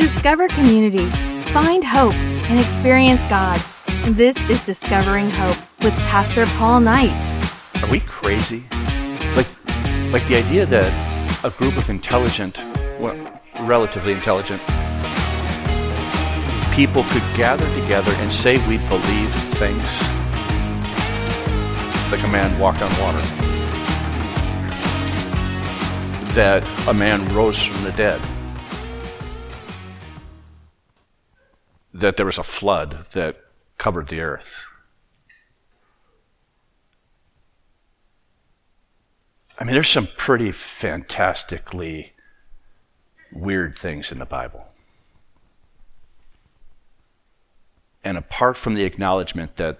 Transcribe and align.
Discover 0.00 0.48
community, 0.48 1.10
find 1.52 1.84
hope, 1.84 2.14
and 2.14 2.58
experience 2.58 3.26
God. 3.26 3.62
This 4.06 4.34
is 4.48 4.64
Discovering 4.64 5.28
Hope 5.28 5.58
with 5.82 5.92
Pastor 6.08 6.46
Paul 6.46 6.80
Knight. 6.80 7.12
Are 7.82 7.90
we 7.90 8.00
crazy? 8.00 8.64
Like, 9.36 9.46
like 10.10 10.26
the 10.26 10.36
idea 10.36 10.64
that 10.64 11.44
a 11.44 11.50
group 11.50 11.76
of 11.76 11.90
intelligent, 11.90 12.56
well, 12.98 13.14
relatively 13.60 14.14
intelligent 14.14 14.62
people 16.72 17.04
could 17.10 17.36
gather 17.36 17.68
together 17.78 18.12
and 18.12 18.32
say 18.32 18.56
we 18.66 18.78
believe 18.88 19.34
things 19.60 20.00
like 22.10 22.22
a 22.24 22.28
man 22.28 22.58
walked 22.58 22.80
on 22.80 22.90
water, 22.98 23.20
that 26.32 26.64
a 26.88 26.94
man 26.94 27.22
rose 27.34 27.62
from 27.62 27.84
the 27.84 27.92
dead, 27.92 28.18
that 32.00 32.16
there 32.16 32.26
was 32.26 32.38
a 32.38 32.42
flood 32.42 33.06
that 33.12 33.36
covered 33.78 34.08
the 34.08 34.20
earth. 34.20 34.66
I 39.58 39.64
mean, 39.64 39.74
there's 39.74 39.90
some 39.90 40.08
pretty 40.16 40.52
fantastically 40.52 42.12
weird 43.30 43.78
things 43.78 44.10
in 44.10 44.18
the 44.18 44.24
Bible. 44.24 44.66
And 48.02 48.16
apart 48.16 48.56
from 48.56 48.74
the 48.74 48.84
acknowledgement 48.84 49.56
that 49.58 49.78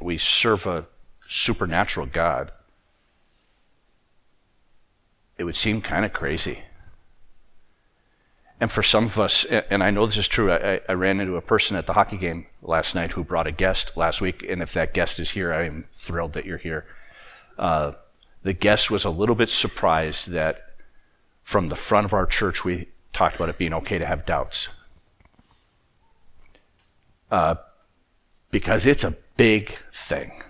we 0.00 0.16
serve 0.16 0.66
a 0.66 0.86
supernatural 1.26 2.06
God, 2.06 2.52
it 5.36 5.44
would 5.44 5.56
seem 5.56 5.80
kind 5.80 6.04
of 6.04 6.12
crazy. 6.12 6.60
And 8.60 8.70
for 8.70 8.82
some 8.82 9.06
of 9.06 9.18
us, 9.18 9.44
and 9.44 9.82
I 9.82 9.90
know 9.90 10.04
this 10.04 10.18
is 10.18 10.28
true, 10.28 10.52
I, 10.52 10.80
I, 10.86 10.92
ran 10.92 11.18
into 11.18 11.36
a 11.36 11.40
person 11.40 11.78
at 11.78 11.86
the 11.86 11.94
hockey 11.94 12.18
game 12.18 12.46
last 12.60 12.94
night 12.94 13.12
who 13.12 13.24
brought 13.24 13.46
a 13.46 13.52
guest 13.52 13.96
last 13.96 14.20
week, 14.20 14.44
and 14.46 14.60
if 14.60 14.74
that 14.74 14.92
guest 14.92 15.18
is 15.18 15.30
here, 15.30 15.50
I 15.50 15.64
am 15.64 15.86
thrilled 15.92 16.34
that 16.34 16.44
you're 16.44 16.58
here. 16.58 16.84
Uh, 17.58 17.92
the 18.42 18.52
guest 18.52 18.90
was 18.90 19.06
a 19.06 19.10
little 19.10 19.34
bit 19.34 19.48
surprised 19.48 20.30
that 20.32 20.58
from 21.42 21.70
the 21.70 21.74
front 21.74 22.04
of 22.04 22.12
our 22.12 22.26
church 22.26 22.62
we 22.62 22.88
talked 23.14 23.36
about 23.36 23.48
it 23.48 23.56
being 23.56 23.72
okay 23.72 23.96
to 23.96 24.06
have 24.06 24.26
doubts. 24.26 24.68
Uh, 27.30 27.54
because 28.50 28.84
it's 28.84 29.04
a 29.04 29.16
big 29.38 29.78
thing. 29.90 30.42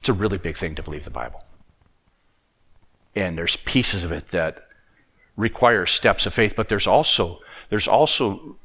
It's 0.00 0.08
a 0.08 0.12
really 0.12 0.38
big 0.38 0.56
thing 0.56 0.74
to 0.74 0.82
believe 0.82 1.04
the 1.04 1.10
Bible. 1.10 1.44
And 3.14 3.38
there's 3.38 3.56
pieces 3.56 4.02
of 4.04 4.12
it 4.12 4.28
that 4.28 4.65
require 5.36 5.86
steps 5.86 6.26
of 6.26 6.34
faith, 6.34 6.54
but 6.56 6.68
there's 6.68 6.86
also 6.86 7.40
there's 7.68 7.88
also 7.88 8.56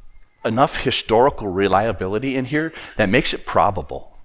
enough 0.44 0.78
historical 0.78 1.48
reliability 1.48 2.36
in 2.36 2.46
here 2.46 2.74
that 2.98 3.10
makes 3.10 3.34
it 3.34 3.46
probable. 3.46 4.18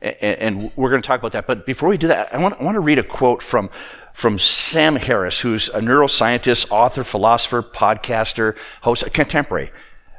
And, 0.00 0.16
and 0.38 0.72
we're 0.76 0.90
going 0.90 1.02
to 1.02 1.06
talk 1.06 1.20
about 1.20 1.32
that. 1.32 1.46
But 1.46 1.66
before 1.66 1.88
we 1.88 1.96
do 1.96 2.08
that, 2.08 2.32
I 2.34 2.38
want, 2.38 2.60
I 2.60 2.64
want 2.64 2.76
to 2.76 2.80
read 2.80 2.98
a 2.98 3.02
quote 3.02 3.42
from, 3.42 3.70
from 4.12 4.38
Sam 4.38 4.96
Harris, 4.96 5.40
who's 5.40 5.68
a 5.70 5.80
neuroscientist, 5.80 6.70
author, 6.70 7.04
philosopher, 7.04 7.62
podcaster, 7.62 8.56
host, 8.82 9.02
a 9.02 9.10
contemporary. 9.10 9.72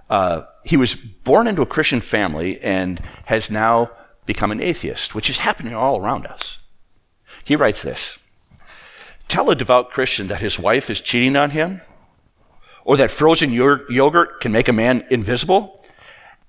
Uh, 0.10 0.44
he 0.64 0.78
was 0.78 0.96
born 0.96 1.48
into 1.48 1.62
a 1.62 1.66
Christian 1.66 2.02
family 2.02 2.60
and 2.62 3.02
has 3.26 3.50
now 3.50 3.92
become 4.26 4.52
an 4.52 4.62
atheist, 4.62 5.16
which 5.16 5.30
is 5.30 5.40
happening 5.40 5.74
all 5.74 6.00
around 6.00 6.26
us. 6.26 6.58
He 7.44 7.56
writes 7.56 7.82
this 7.82 8.18
Tell 9.28 9.50
a 9.50 9.56
devout 9.56 9.92
Christian 9.92 10.28
that 10.28 10.42
his 10.42 10.60
wife 10.60 10.90
is 10.90 11.02
cheating 11.02 11.36
on 11.36 11.52
him, 11.52 11.82
or 12.84 12.98
that 12.98 13.12
frozen 13.12 13.52
yogurt 13.52 14.40
can 14.42 14.52
make 14.52 14.68
a 14.68 14.74
man 14.74 15.06
invisible, 15.10 15.84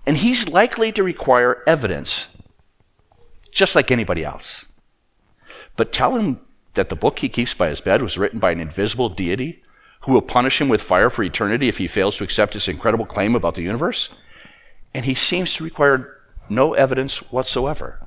and 0.04 0.18
he's 0.18 0.48
likely 0.48 0.92
to 0.92 1.02
require 1.02 1.62
evidence, 1.66 2.28
just 3.50 3.74
like 3.74 3.90
anybody 3.90 4.24
else. 4.24 4.66
But 5.76 5.92
tell 5.92 6.18
him 6.18 6.40
that 6.74 6.90
the 6.90 6.96
book 6.96 7.18
he 7.18 7.28
keeps 7.28 7.54
by 7.54 7.68
his 7.68 7.80
bed 7.80 8.02
was 8.02 8.18
written 8.18 8.38
by 8.38 8.50
an 8.52 8.60
invisible 8.60 9.08
deity 9.08 9.62
who 10.02 10.12
will 10.12 10.22
punish 10.22 10.60
him 10.60 10.68
with 10.68 10.82
fire 10.82 11.10
for 11.10 11.24
eternity 11.24 11.68
if 11.68 11.78
he 11.78 11.86
fails 11.86 12.16
to 12.16 12.24
accept 12.24 12.54
his 12.54 12.68
incredible 12.68 13.06
claim 13.06 13.34
about 13.34 13.54
the 13.56 13.62
universe. 13.62 14.10
And 14.94 15.04
he 15.04 15.14
seems 15.14 15.54
to 15.54 15.64
require 15.64 16.16
no 16.48 16.74
evidence 16.74 17.18
whatsoever. 17.32 18.05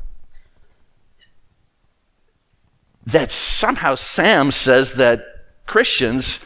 That 3.12 3.32
somehow 3.32 3.96
Sam 3.96 4.52
says 4.52 4.94
that 4.96 5.26
Christians 5.66 6.40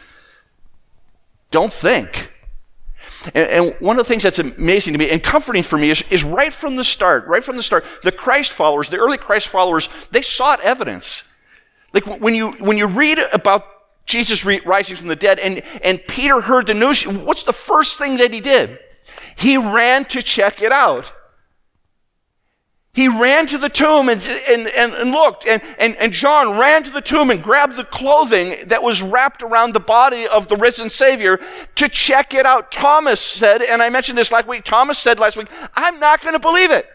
don't 1.50 1.72
think. 1.72 2.30
And, 3.34 3.74
one 3.78 3.98
of 3.98 4.04
the 4.04 4.08
things 4.08 4.22
that's 4.22 4.38
amazing 4.38 4.92
to 4.92 4.98
me 4.98 5.10
and 5.10 5.22
comforting 5.22 5.62
for 5.62 5.78
me 5.78 5.90
is, 5.90 6.04
is 6.10 6.24
right 6.24 6.52
from 6.52 6.76
the 6.76 6.84
start, 6.84 7.26
right 7.26 7.42
from 7.42 7.56
the 7.56 7.62
start, 7.62 7.84
the 8.02 8.12
Christ 8.12 8.52
followers, 8.52 8.90
the 8.90 8.98
early 8.98 9.16
Christ 9.16 9.48
followers, 9.48 9.88
they 10.10 10.22
sought 10.22 10.60
evidence. 10.60 11.22
Like 11.92 12.04
when 12.20 12.34
you, 12.34 12.52
when 12.52 12.76
you 12.76 12.86
read 12.86 13.18
about 13.32 13.64
Jesus 14.06 14.44
rising 14.44 14.96
from 14.96 15.08
the 15.08 15.16
dead, 15.16 15.38
and, 15.38 15.62
and 15.82 16.04
Peter 16.06 16.40
heard 16.40 16.66
the 16.66 16.74
news. 16.74 17.06
What's 17.06 17.44
the 17.44 17.52
first 17.52 17.98
thing 17.98 18.18
that 18.18 18.32
he 18.32 18.40
did? 18.40 18.78
He 19.36 19.56
ran 19.56 20.04
to 20.06 20.22
check 20.22 20.60
it 20.60 20.72
out. 20.72 21.12
He 22.94 23.08
ran 23.08 23.48
to 23.48 23.58
the 23.58 23.68
tomb 23.68 24.08
and, 24.08 24.24
and, 24.48 24.68
and, 24.68 24.94
and 24.94 25.10
looked, 25.10 25.46
and, 25.46 25.60
and, 25.78 25.96
and 25.96 26.12
John 26.12 26.56
ran 26.56 26.84
to 26.84 26.92
the 26.92 27.00
tomb 27.00 27.28
and 27.28 27.42
grabbed 27.42 27.74
the 27.74 27.84
clothing 27.84 28.68
that 28.68 28.84
was 28.84 29.02
wrapped 29.02 29.42
around 29.42 29.74
the 29.74 29.80
body 29.80 30.28
of 30.28 30.46
the 30.46 30.56
risen 30.56 30.88
Savior 30.88 31.40
to 31.74 31.88
check 31.88 32.34
it 32.34 32.46
out. 32.46 32.70
Thomas 32.70 33.20
said, 33.20 33.62
and 33.62 33.82
I 33.82 33.90
mentioned 33.90 34.16
this 34.16 34.30
last 34.30 34.46
week, 34.46 34.62
Thomas 34.62 34.96
said 34.96 35.18
last 35.18 35.36
week, 35.36 35.48
I'm 35.74 35.98
not 35.98 36.22
going 36.22 36.34
to 36.34 36.40
believe 36.40 36.70
it 36.70 36.86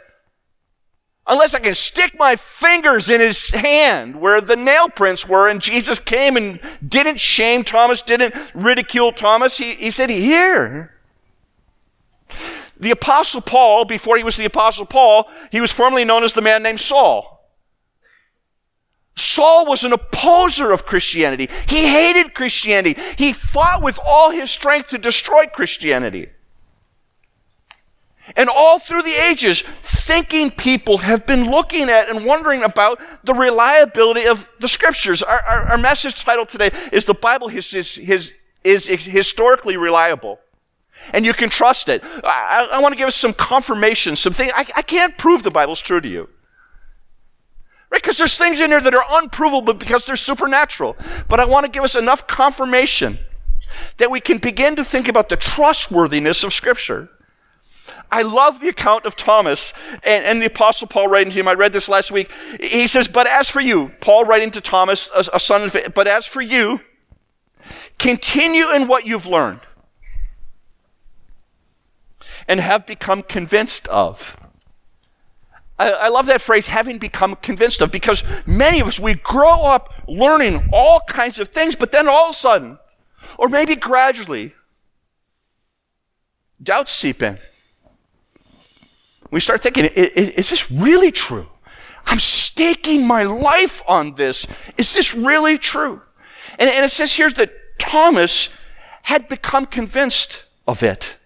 unless 1.28 1.54
I 1.54 1.60
can 1.60 1.76
stick 1.76 2.18
my 2.18 2.38
fingers 2.38 3.10
in 3.10 3.20
his 3.22 3.50
hand 3.50 4.16
where 4.16 4.42
the 4.42 4.56
nail 4.56 4.90
prints 4.90 5.28
were. 5.28 5.48
And 5.48 5.62
Jesus 5.62 6.00
came 6.00 6.38
and 6.38 6.60
didn't 6.86 7.20
shame 7.20 7.64
Thomas, 7.66 8.02
didn't 8.02 8.34
ridicule 8.54 9.12
Thomas. 9.12 9.58
He, 9.58 9.76
he 9.76 9.92
said, 9.92 10.10
Here. 10.10 10.99
The 12.80 12.92
Apostle 12.92 13.42
Paul, 13.42 13.86
before 13.86 14.18
he 14.18 14.24
was 14.24 14.38
the 14.38 14.46
Apostle 14.46 14.86
Paul, 14.86 15.30
he 15.52 15.60
was 15.60 15.72
formerly 15.72 16.06
known 16.06 16.24
as 16.24 16.34
the 16.34 16.42
man 16.42 16.64
named 16.64 16.80
Saul. 16.80 17.40
Saul 19.18 19.66
was 19.66 19.84
an 19.84 19.92
opposer 19.92 20.72
of 20.72 20.86
Christianity. 20.86 21.50
He 21.68 21.88
hated 21.88 22.34
Christianity. 22.34 23.00
He 23.18 23.34
fought 23.34 23.82
with 23.82 24.00
all 24.04 24.32
his 24.32 24.50
strength 24.50 24.90
to 24.90 24.98
destroy 24.98 25.46
Christianity. 25.46 26.30
And 28.38 28.48
all 28.48 28.80
through 28.80 29.02
the 29.02 29.14
ages, 29.14 29.64
thinking 29.82 30.52
people 30.52 31.00
have 31.00 31.26
been 31.26 31.50
looking 31.50 31.90
at 31.90 32.10
and 32.10 32.26
wondering 32.26 32.64
about 32.64 33.02
the 33.26 33.34
reliability 33.34 34.26
of 34.26 34.48
the 34.60 34.68
scriptures. 34.68 35.22
Our, 35.22 35.42
our, 35.42 35.66
our 35.72 35.78
message 35.78 36.24
title 36.24 36.46
today 36.46 36.72
is 36.94 37.04
The 37.04 37.14
Bible 37.14 37.50
is, 37.50 37.74
is, 37.74 37.98
is, 37.98 38.34
is 38.64 39.04
historically 39.04 39.76
reliable. 39.76 40.40
And 41.14 41.26
you 41.26 41.34
can 41.34 41.50
trust 41.50 41.90
it. 41.90 42.04
I, 42.04 42.70
I 42.74 42.82
want 42.82 42.94
to 42.94 42.98
give 42.98 43.08
us 43.08 43.16
some 43.16 43.34
confirmation, 43.34 44.16
some 44.16 44.34
things. 44.34 44.52
I, 44.56 44.66
I 44.76 44.82
can't 44.82 45.18
prove 45.18 45.44
the 45.44 45.52
Bible's 45.52 45.82
true 45.82 46.02
to 46.02 46.08
you. 46.08 46.30
Right? 47.90 48.02
Because 48.02 48.18
there's 48.18 48.38
things 48.38 48.60
in 48.60 48.70
there 48.70 48.82
that 48.82 48.94
are 48.94 49.06
unprovable 49.12 49.74
because 49.74 50.06
they're 50.06 50.16
supernatural. 50.16 50.96
But 51.28 51.40
I 51.40 51.46
want 51.46 51.66
to 51.66 51.72
give 51.72 51.84
us 51.84 51.96
enough 51.96 52.28
confirmation 52.28 53.18
that 53.98 54.12
we 54.12 54.22
can 54.22 54.38
begin 54.38 54.76
to 54.76 54.84
think 54.84 55.08
about 55.08 55.30
the 55.30 55.36
trustworthiness 55.36 56.44
of 56.44 56.54
Scripture. 56.54 57.10
I 58.12 58.24
love 58.24 58.60
the 58.60 58.70
account 58.70 59.06
of 59.06 59.16
Thomas 59.16 59.74
and, 60.04 60.26
and, 60.26 60.42
the 60.42 60.48
apostle 60.48 60.88
Paul 60.88 61.08
writing 61.08 61.32
to 61.32 61.40
him. 61.40 61.48
I 61.48 61.54
read 61.54 61.74
this 61.74 61.88
last 61.88 62.12
week. 62.12 62.32
He 62.60 62.88
says, 62.88 63.08
but 63.08 63.28
as 63.28 63.50
for 63.50 63.60
you, 63.60 63.92
Paul 64.02 64.24
writing 64.26 64.50
to 64.52 64.62
Thomas, 64.62 65.12
a, 65.14 65.26
a 65.34 65.40
son 65.40 65.64
of, 65.64 65.94
but 65.94 66.08
as 66.08 66.26
for 66.26 66.42
you, 66.42 66.80
continue 68.00 68.72
in 68.72 68.88
what 68.88 69.06
you've 69.06 69.28
learned 69.28 69.60
and 72.50 72.60
have 72.60 72.86
become 72.86 73.24
convinced 73.24 73.88
of. 73.88 74.36
I, 75.78 76.10
love 76.10 76.26
that 76.26 76.42
phrase, 76.42 76.68
having 76.68 76.98
become 76.98 77.38
convinced 77.38 77.82
of, 77.82 77.90
because 77.90 78.22
many 78.46 78.82
of 78.82 78.88
us, 78.88 79.00
we 79.00 79.14
grow 79.14 79.62
up 79.62 79.94
learning 80.10 80.70
all 80.74 81.00
kinds 81.08 81.40
of 81.40 81.48
things, 81.48 81.74
but 81.74 81.94
then 81.94 82.10
all 82.10 82.26
of 82.26 82.32
a 82.32 82.34
sudden, 82.34 82.80
or 83.38 83.48
maybe 83.48 83.78
gradually, 83.78 84.54
doubts 86.62 86.92
seep 86.92 87.24
in 87.24 87.38
we 89.32 89.40
start 89.40 89.62
thinking, 89.62 89.86
is, 89.86 90.30
is 90.30 90.50
this 90.50 90.72
really 90.72 91.12
true? 91.12 91.48
I'm 92.06 92.20
staking 92.20 93.06
my 93.06 93.24
life 93.24 93.82
on 93.88 94.16
this. 94.16 94.48
Is 94.78 94.94
this 94.94 95.14
really 95.14 95.58
true? 95.58 96.02
And 96.58 96.70
it 96.70 96.92
says 96.92 97.14
here 97.14 97.30
that 97.32 97.52
Thomas 97.80 98.50
had 99.04 99.28
become 99.30 99.66
convinced 99.66 100.44
of 100.68 100.82
it. 100.84 101.18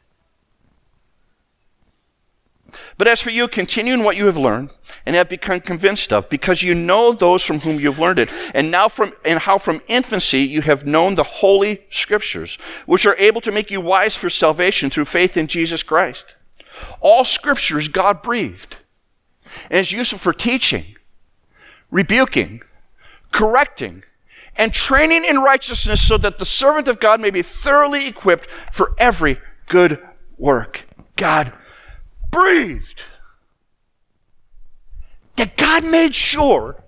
But 2.98 3.08
as 3.08 3.22
for 3.22 3.32
you, 3.32 3.48
continue 3.48 3.94
in 3.94 4.04
what 4.04 4.18
you 4.18 4.28
have 4.28 4.38
learned 4.38 4.70
and 5.06 5.16
have 5.16 5.30
become 5.30 5.62
convinced 5.62 6.14
of, 6.14 6.30
because 6.30 6.62
you 6.62 6.76
know 6.76 7.12
those 7.14 7.44
from 7.44 7.62
whom 7.62 7.80
you've 7.80 8.00
learned 8.00 8.20
it, 8.20 8.30
and 8.54 8.70
now 8.70 8.88
from 8.88 9.14
and 9.26 9.40
how 9.40 9.58
from 9.58 9.82
infancy 9.88 10.42
you 10.42 10.62
have 10.62 10.86
known 10.86 11.16
the 11.16 11.24
holy 11.24 11.82
scriptures, 11.90 12.58
which 12.86 13.06
are 13.06 13.16
able 13.18 13.42
to 13.42 13.52
make 13.52 13.72
you 13.72 13.82
wise 13.82 14.16
for 14.16 14.30
salvation 14.30 14.90
through 14.90 15.06
faith 15.06 15.38
in 15.38 15.48
Jesus 15.48 15.82
Christ. 15.82 16.36
All 17.02 17.26
scripture 17.26 17.80
is 17.80 17.88
God 17.88 18.22
breathed 18.22 18.78
and 19.70 19.80
is 19.80 19.92
useful 19.92 20.20
for 20.20 20.34
teaching, 20.34 20.96
rebuking, 21.92 22.62
correcting, 23.32 24.04
and 24.56 24.74
training 24.74 25.26
in 25.26 25.40
righteousness 25.40 26.08
so 26.08 26.18
that 26.18 26.38
the 26.38 26.46
servant 26.46 26.88
of 26.88 27.00
God 27.00 27.20
may 27.20 27.32
be 27.32 27.42
thoroughly 27.42 28.08
equipped 28.08 28.48
for 28.72 28.94
every 28.98 29.40
good 29.68 30.00
work. 30.38 30.88
God 31.16 31.54
breathed 32.34 33.04
that 35.36 35.56
God 35.56 35.86
made 35.86 36.14
sure 36.14 36.84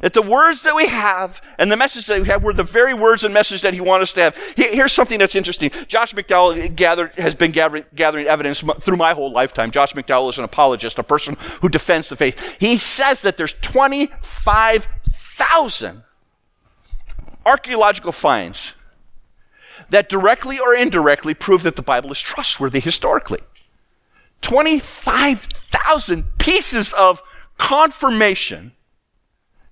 that 0.00 0.14
the 0.14 0.22
words 0.22 0.62
that 0.62 0.74
we 0.74 0.88
have 0.88 1.40
and 1.58 1.70
the 1.70 1.76
message 1.76 2.06
that 2.06 2.20
we 2.20 2.26
have 2.26 2.42
were 2.42 2.52
the 2.52 2.64
very 2.64 2.94
words 2.94 3.22
and 3.24 3.32
message 3.32 3.62
that 3.62 3.72
he 3.74 3.80
wanted 3.80 4.02
us 4.02 4.12
to 4.14 4.20
have. 4.20 4.36
Here's 4.56 4.92
something 4.92 5.18
that's 5.18 5.36
interesting. 5.36 5.70
Josh 5.86 6.14
McDowell 6.14 6.74
gathered, 6.74 7.12
has 7.16 7.34
been 7.34 7.52
gathering, 7.52 7.84
gathering 7.94 8.26
evidence 8.26 8.64
through 8.80 8.96
my 8.96 9.14
whole 9.14 9.32
lifetime. 9.32 9.70
Josh 9.70 9.92
McDowell 9.92 10.30
is 10.30 10.38
an 10.38 10.44
apologist, 10.44 10.98
a 10.98 11.02
person 11.02 11.36
who 11.60 11.68
defends 11.68 12.08
the 12.08 12.16
faith. 12.16 12.56
He 12.58 12.78
says 12.78 13.20
that 13.22 13.36
there's 13.36 13.52
25,000 13.54 16.02
archaeological 17.44 18.12
finds 18.12 18.72
that 19.90 20.08
directly 20.08 20.58
or 20.58 20.74
indirectly 20.74 21.34
prove 21.34 21.64
that 21.64 21.76
the 21.76 21.82
Bible 21.82 22.10
is 22.10 22.20
trustworthy 22.20 22.80
historically. 22.80 23.40
25,000 24.42 26.38
pieces 26.38 26.92
of 26.92 27.22
confirmation 27.58 28.72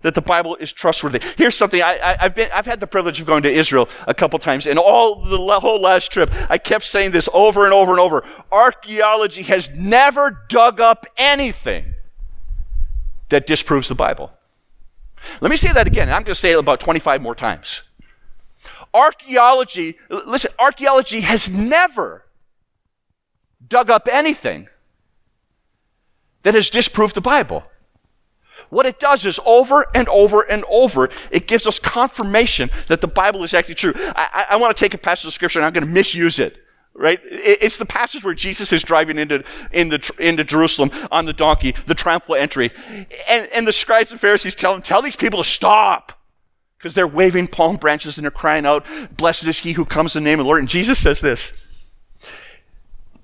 that 0.03 0.15
the 0.15 0.23
Bible 0.23 0.57
is 0.57 0.73
trustworthy. 0.73 1.21
Here's 1.37 1.55
something 1.55 1.83
I, 1.83 2.17
have 2.19 2.35
been, 2.35 2.49
I've 2.53 2.67
had 2.67 2.81
the 2.81 2.87
privilege 2.87 3.21
of 3.21 3.27
going 3.27 3.43
to 3.43 3.53
Israel 3.53 3.89
a 4.07 4.15
couple 4.15 4.39
times, 4.39 4.67
and 4.67 4.79
all 4.79 5.23
the 5.23 5.61
whole 5.61 5.81
last 5.81 6.11
trip, 6.11 6.31
I 6.51 6.57
kept 6.57 6.85
saying 6.85 7.11
this 7.11 7.29
over 7.35 7.65
and 7.65 7.75
over 7.75 7.91
and 7.91 8.01
over. 8.01 8.25
Archaeology 8.51 9.43
has 9.43 9.71
never 9.71 10.47
dug 10.49 10.81
up 10.81 11.07
anything 11.19 11.95
that 13.29 13.47
disproves 13.47 13.89
the 13.89 13.95
Bible. 13.95 14.33
Let 15.43 15.51
me 15.51 15.57
say 15.57 15.73
that 15.73 15.87
again. 15.87 16.09
I'm 16.09 16.23
going 16.23 16.27
to 16.27 16.35
say 16.35 16.53
it 16.53 16.59
about 16.59 16.81
25 16.81 17.21
more 17.21 17.35
times. 17.35 17.83
Archaeology, 18.95 19.99
listen, 20.09 20.51
archaeology 20.59 21.21
has 21.21 21.51
never 21.51 22.25
dug 23.67 23.91
up 23.91 24.09
anything 24.11 24.69
that 26.43 26.55
has 26.55 26.71
disproved 26.71 27.15
the 27.15 27.21
Bible. 27.21 27.65
What 28.69 28.87
it 28.87 29.01
does 29.01 29.27
is 29.27 29.41
over 29.45 29.87
and 29.95 30.09
over 30.09 30.43
and 30.43 30.65
over, 30.69 31.11
it 31.31 31.49
gives 31.49 31.67
us 31.67 31.79
confirmation 31.79 32.71
that 32.89 33.01
the 33.01 33.09
Bible 33.09 33.43
is 33.43 33.53
actually 33.55 33.75
true. 33.75 33.93
I, 33.97 34.47
I, 34.51 34.55
I 34.55 34.57
want 34.57 34.77
to 34.77 34.81
take 34.81 34.95
a 34.95 34.99
passage 34.99 35.27
of 35.27 35.33
scripture 35.33 35.59
and 35.59 35.67
I'm 35.67 35.73
going 35.73 35.87
to 35.87 35.93
misuse 35.93 36.39
it. 36.39 36.59
Right? 36.93 37.21
It's 37.23 37.79
the 37.79 37.87
passage 37.87 38.25
where 38.25 38.35
Jesus 38.35 38.73
is 38.73 38.83
driving 38.83 39.17
into, 39.17 39.45
into, 39.73 40.13
into 40.19 40.45
Jerusalem 40.45 40.91
on 41.11 41.25
the 41.25 41.33
donkey, 41.33 41.75
the 41.87 41.95
triumphal 41.95 42.35
entry. 42.35 42.73
And, 43.29 43.49
and 43.55 43.67
the 43.67 43.73
scribes 43.73 44.11
and 44.11 44.21
Pharisees 44.21 44.57
tell 44.57 44.75
him, 44.75 44.83
tell 44.83 45.01
these 45.01 45.17
people 45.17 45.43
to 45.43 45.49
stop. 45.49 46.13
Because 46.77 46.95
they're 46.95 47.07
waving 47.07 47.47
palm 47.47 47.77
branches 47.77 48.19
and 48.19 48.25
they're 48.25 48.31
crying 48.31 48.67
out, 48.67 48.87
blessed 49.17 49.45
is 49.45 49.61
he 49.61 49.73
who 49.73 49.85
comes 49.85 50.17
in 50.17 50.25
the 50.25 50.31
name 50.31 50.41
of 50.41 50.45
the 50.45 50.49
Lord. 50.49 50.61
And 50.61 50.69
Jesus 50.69 50.99
says 50.99 51.21
this, 51.21 51.53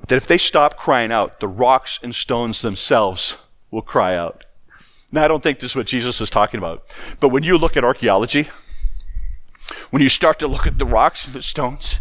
that 0.08 0.16
if 0.16 0.26
they 0.26 0.38
stop 0.38 0.76
crying 0.76 1.12
out, 1.12 1.40
the 1.40 1.48
rocks 1.48 1.98
and 2.02 2.14
stones 2.14 2.62
themselves 2.62 3.36
will 3.70 3.82
cry 3.82 4.16
out. 4.16 4.44
Now, 5.10 5.24
I 5.24 5.28
don't 5.28 5.42
think 5.42 5.58
this 5.58 5.70
is 5.72 5.76
what 5.76 5.86
Jesus 5.86 6.20
is 6.20 6.30
talking 6.30 6.58
about. 6.58 6.84
But 7.20 7.30
when 7.30 7.42
you 7.42 7.58
look 7.58 7.76
at 7.76 7.84
archaeology, 7.84 8.48
when 9.90 10.02
you 10.02 10.08
start 10.08 10.38
to 10.40 10.48
look 10.48 10.66
at 10.66 10.78
the 10.78 10.86
rocks 10.86 11.26
and 11.26 11.34
the 11.34 11.42
stones, 11.42 12.00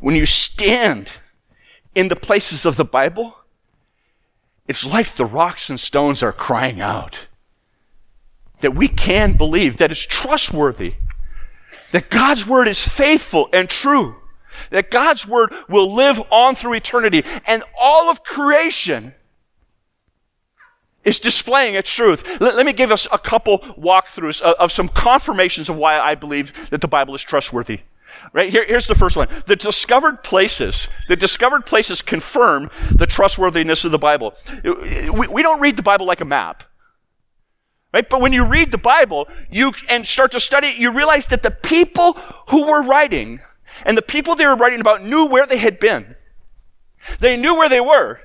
when 0.00 0.14
you 0.14 0.26
stand 0.26 1.12
in 1.94 2.08
the 2.08 2.16
places 2.16 2.64
of 2.64 2.76
the 2.76 2.84
Bible, 2.84 3.36
it's 4.66 4.84
like 4.84 5.14
the 5.14 5.26
rocks 5.26 5.70
and 5.70 5.78
stones 5.80 6.22
are 6.22 6.32
crying 6.32 6.80
out. 6.80 7.26
That 8.60 8.74
we 8.74 8.88
can 8.88 9.36
believe, 9.36 9.76
that 9.76 9.90
it's 9.90 10.04
trustworthy, 10.04 10.94
that 11.92 12.10
God's 12.10 12.46
word 12.46 12.68
is 12.68 12.86
faithful 12.86 13.48
and 13.52 13.68
true 13.68 14.16
that 14.70 14.90
God's 14.90 15.26
word 15.26 15.52
will 15.68 15.94
live 15.94 16.20
on 16.30 16.54
through 16.54 16.74
eternity 16.74 17.24
and 17.46 17.62
all 17.78 18.10
of 18.10 18.22
creation 18.22 19.14
is 21.04 21.18
displaying 21.18 21.74
its 21.74 21.90
truth. 21.90 22.40
Let, 22.40 22.54
let 22.54 22.66
me 22.66 22.72
give 22.72 22.90
us 22.90 23.08
a 23.10 23.18
couple 23.18 23.60
walkthroughs 23.60 24.40
of, 24.40 24.54
of, 24.56 24.72
some 24.72 24.88
confirmations 24.88 25.68
of 25.68 25.76
why 25.76 25.98
I 25.98 26.14
believe 26.14 26.52
that 26.70 26.80
the 26.80 26.88
Bible 26.88 27.14
is 27.14 27.22
trustworthy. 27.22 27.80
Right 28.32 28.50
here, 28.50 28.64
here's 28.66 28.86
the 28.86 28.94
first 28.94 29.16
one. 29.16 29.28
The 29.46 29.56
discovered 29.56 30.22
places, 30.22 30.88
the 31.08 31.16
discovered 31.16 31.66
places 31.66 32.02
confirm 32.02 32.70
the 32.90 33.06
trustworthiness 33.06 33.84
of 33.84 33.92
the 33.92 33.98
Bible. 33.98 34.34
We, 34.64 35.28
we 35.28 35.42
don't 35.42 35.60
read 35.60 35.76
the 35.76 35.82
Bible 35.82 36.06
like 36.06 36.20
a 36.20 36.24
map. 36.24 36.64
Right? 37.92 38.08
But 38.08 38.20
when 38.20 38.34
you 38.34 38.46
read 38.46 38.70
the 38.70 38.78
Bible, 38.78 39.28
you 39.50 39.72
and 39.88 40.06
start 40.06 40.32
to 40.32 40.40
study 40.40 40.68
it, 40.68 40.76
you 40.76 40.92
realize 40.92 41.26
that 41.28 41.42
the 41.42 41.50
people 41.50 42.14
who 42.50 42.66
were 42.66 42.82
writing 42.82 43.40
and 43.84 43.96
the 43.96 44.02
people 44.02 44.34
they 44.34 44.46
were 44.46 44.56
writing 44.56 44.80
about 44.80 45.02
knew 45.02 45.26
where 45.26 45.46
they 45.46 45.58
had 45.58 45.78
been. 45.78 46.16
They 47.20 47.36
knew 47.36 47.56
where 47.56 47.68
they 47.68 47.80
were. 47.80 48.20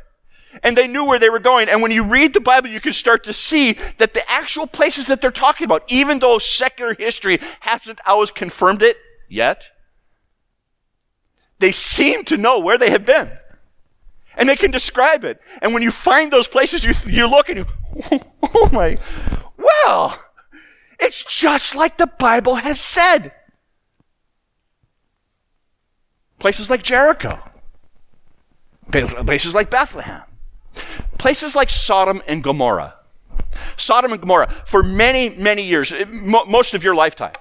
And 0.61 0.77
they 0.77 0.87
knew 0.87 1.05
where 1.05 1.19
they 1.19 1.29
were 1.29 1.39
going. 1.39 1.67
And 1.67 1.81
when 1.81 1.91
you 1.91 2.03
read 2.03 2.33
the 2.33 2.39
Bible, 2.39 2.69
you 2.69 2.79
can 2.79 2.93
start 2.93 3.23
to 3.23 3.33
see 3.33 3.77
that 3.97 4.13
the 4.13 4.29
actual 4.29 4.67
places 4.67 5.07
that 5.07 5.19
they're 5.19 5.31
talking 5.31 5.65
about, 5.65 5.83
even 5.87 6.19
though 6.19 6.37
secular 6.37 6.93
history 6.93 7.39
hasn't 7.61 7.99
always 8.05 8.29
confirmed 8.29 8.83
it 8.83 8.97
yet, 9.27 9.71
they 11.59 11.71
seem 11.71 12.23
to 12.25 12.37
know 12.37 12.59
where 12.59 12.77
they 12.77 12.91
have 12.91 13.05
been. 13.05 13.31
And 14.35 14.47
they 14.47 14.55
can 14.55 14.71
describe 14.71 15.23
it. 15.23 15.39
And 15.61 15.73
when 15.73 15.83
you 15.83 15.91
find 15.91 16.31
those 16.31 16.47
places, 16.47 16.83
you, 16.83 16.93
you 17.05 17.27
look 17.27 17.49
and 17.49 17.59
you, 17.59 17.65
oh 18.53 18.69
my, 18.71 18.97
well, 19.57 20.19
it's 20.99 21.23
just 21.23 21.75
like 21.75 21.97
the 21.97 22.07
Bible 22.07 22.55
has 22.55 22.79
said. 22.79 23.31
Places 26.43 26.69
like 26.69 26.83
Jericho. 26.83 27.39
Places 28.91 29.53
like 29.53 29.69
Bethlehem. 29.69 30.23
Places 31.17 31.55
like 31.55 31.69
Sodom 31.69 32.21
and 32.27 32.43
Gomorrah. 32.43 32.95
Sodom 33.77 34.11
and 34.11 34.19
Gomorrah, 34.19 34.51
for 34.65 34.83
many, 34.83 35.29
many 35.29 35.63
years, 35.63 35.93
eh, 35.93 36.03
most 36.03 36.73
of 36.73 36.83
your 36.83 36.95
lifetime, 36.95 37.31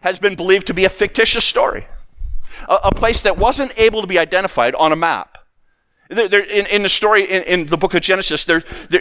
has 0.00 0.18
been 0.18 0.34
believed 0.34 0.66
to 0.66 0.74
be 0.74 0.84
a 0.84 0.88
fictitious 0.88 1.44
story. 1.44 1.86
A, 2.68 2.74
a 2.90 2.92
place 2.92 3.22
that 3.22 3.38
wasn't 3.38 3.72
able 3.78 4.00
to 4.00 4.08
be 4.08 4.18
identified 4.18 4.74
on 4.74 4.90
a 4.90 4.96
map. 4.96 5.35
There, 6.08 6.28
there, 6.28 6.44
in, 6.44 6.66
in, 6.66 6.82
the 6.82 6.88
story 6.88 7.24
in, 7.24 7.42
in, 7.42 7.66
the 7.66 7.76
book 7.76 7.94
of 7.94 8.00
Genesis, 8.00 8.44
there, 8.44 8.60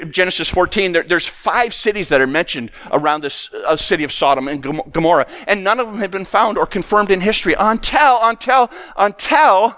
Genesis 0.09 0.49
14, 0.49 0.93
there's 1.07 1.27
five 1.27 1.73
cities 1.73 2.09
that 2.09 2.19
are 2.19 2.27
mentioned 2.27 2.71
around 2.91 3.21
this 3.21 3.53
uh, 3.53 3.75
city 3.75 4.03
of 4.03 4.11
Sodom 4.11 4.47
and 4.47 4.63
Gomorrah, 4.91 5.27
and 5.47 5.63
none 5.63 5.79
of 5.79 5.85
them 5.85 5.99
have 5.99 6.09
been 6.09 6.25
found 6.25 6.57
or 6.57 6.65
confirmed 6.65 7.11
in 7.11 7.21
history 7.21 7.53
until, 7.59 8.19
until, 8.23 8.71
until 8.97 9.77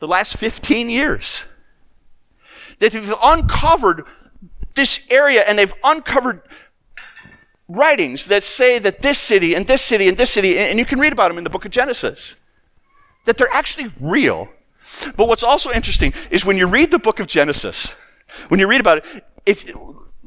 the 0.00 0.08
last 0.08 0.36
15 0.36 0.90
years. 0.90 1.44
They've 2.80 3.14
uncovered 3.22 4.04
this 4.74 5.00
area 5.10 5.42
and 5.42 5.58
they've 5.58 5.74
uncovered 5.84 6.42
writings 7.68 8.26
that 8.26 8.42
say 8.42 8.78
that 8.78 9.02
this 9.02 9.18
city 9.18 9.54
and 9.54 9.66
this 9.66 9.82
city 9.82 10.08
and 10.08 10.16
this 10.16 10.30
city, 10.30 10.58
and 10.58 10.78
you 10.78 10.84
can 10.84 10.98
read 10.98 11.12
about 11.12 11.28
them 11.28 11.38
in 11.38 11.44
the 11.44 11.50
book 11.50 11.64
of 11.64 11.70
Genesis, 11.70 12.36
that 13.26 13.38
they're 13.38 13.52
actually 13.52 13.92
real 14.00 14.48
but 15.16 15.28
what's 15.28 15.42
also 15.42 15.70
interesting 15.72 16.12
is 16.30 16.44
when 16.44 16.56
you 16.56 16.66
read 16.66 16.90
the 16.90 16.98
book 16.98 17.20
of 17.20 17.26
Genesis, 17.26 17.94
when 18.48 18.60
you 18.60 18.68
read 18.68 18.80
about 18.80 18.98
it, 18.98 19.24
it's, 19.46 19.64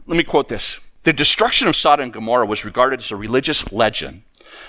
let 0.08 0.18
me 0.18 0.24
quote 0.24 0.48
this. 0.48 0.80
The 1.04 1.14
destruction 1.14 1.68
of 1.68 1.76
Sodom 1.76 2.06
and 2.06 2.14
Gomorrah 2.14 2.46
was 2.46 2.66
regarded 2.66 3.00
as 3.00 3.12
a 3.12 3.16
religious 3.16 3.72
legend 3.72 4.24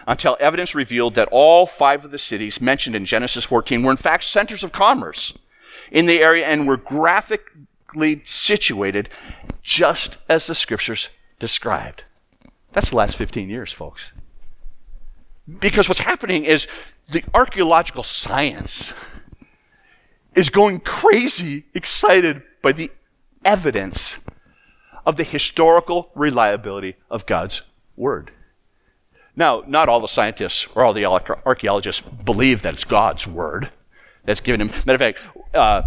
until 0.06 0.36
evidence 0.40 0.74
revealed 0.74 1.14
that 1.14 1.28
all 1.30 1.66
five 1.66 2.04
of 2.04 2.10
the 2.10 2.18
cities 2.18 2.60
mentioned 2.60 2.96
in 2.96 3.04
Genesis 3.04 3.44
14 3.44 3.82
were 3.82 3.90
in 3.90 3.96
fact 3.96 4.24
centers 4.24 4.64
of 4.64 4.72
commerce 4.72 5.34
in 5.90 6.06
the 6.06 6.20
area 6.20 6.46
and 6.46 6.66
were 6.66 6.76
graphically 6.76 8.22
situated 8.24 9.08
just 9.62 10.18
as 10.28 10.46
the 10.46 10.54
scriptures 10.54 11.08
described. 11.38 12.04
That's 12.72 12.90
the 12.90 12.96
last 12.96 13.16
15 13.16 13.50
years, 13.50 13.72
folks. 13.72 14.12
Because 15.60 15.88
what's 15.88 16.00
happening 16.00 16.44
is 16.44 16.66
the 17.10 17.24
archaeological 17.34 18.02
science 18.02 18.92
is 20.34 20.50
going 20.50 20.80
crazy 20.80 21.64
excited 21.74 22.42
by 22.62 22.72
the 22.72 22.90
evidence 23.44 24.18
of 25.04 25.16
the 25.16 25.24
historical 25.24 26.10
reliability 26.14 26.96
of 27.10 27.26
God's 27.26 27.62
Word. 27.96 28.30
Now, 29.34 29.62
not 29.66 29.88
all 29.88 30.00
the 30.00 30.08
scientists 30.08 30.68
or 30.74 30.84
all 30.84 30.92
the 30.92 31.06
archaeologists 31.06 32.00
believe 32.00 32.62
that 32.62 32.74
it's 32.74 32.84
God's 32.84 33.26
Word 33.26 33.70
that's 34.24 34.40
given 34.40 34.60
him. 34.60 34.68
Matter 34.86 34.94
of 34.94 35.00
fact, 35.00 35.18
uh, 35.54 35.82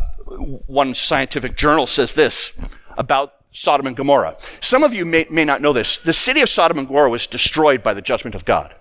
one 0.68 0.96
scientific 0.96 1.56
journal 1.56 1.88
says 1.88 2.14
this 2.14 2.52
about 2.98 3.34
Sodom 3.52 3.88
and 3.88 3.96
Gomorrah. 3.96 4.36
Some 4.60 4.84
of 4.84 4.94
you 4.94 5.06
may, 5.06 5.25
may 5.30 5.46
not 5.46 5.62
know 5.62 5.72
this. 5.72 5.98
The 6.00 6.14
city 6.14 6.42
of 6.42 6.50
Sodom 6.50 6.78
and 6.78 6.88
Gomorrah 6.88 7.10
was 7.10 7.28
destroyed 7.28 7.82
by 7.82 7.94
the 7.94 8.02
judgment 8.02 8.36
of 8.36 8.44
God. 8.44 8.75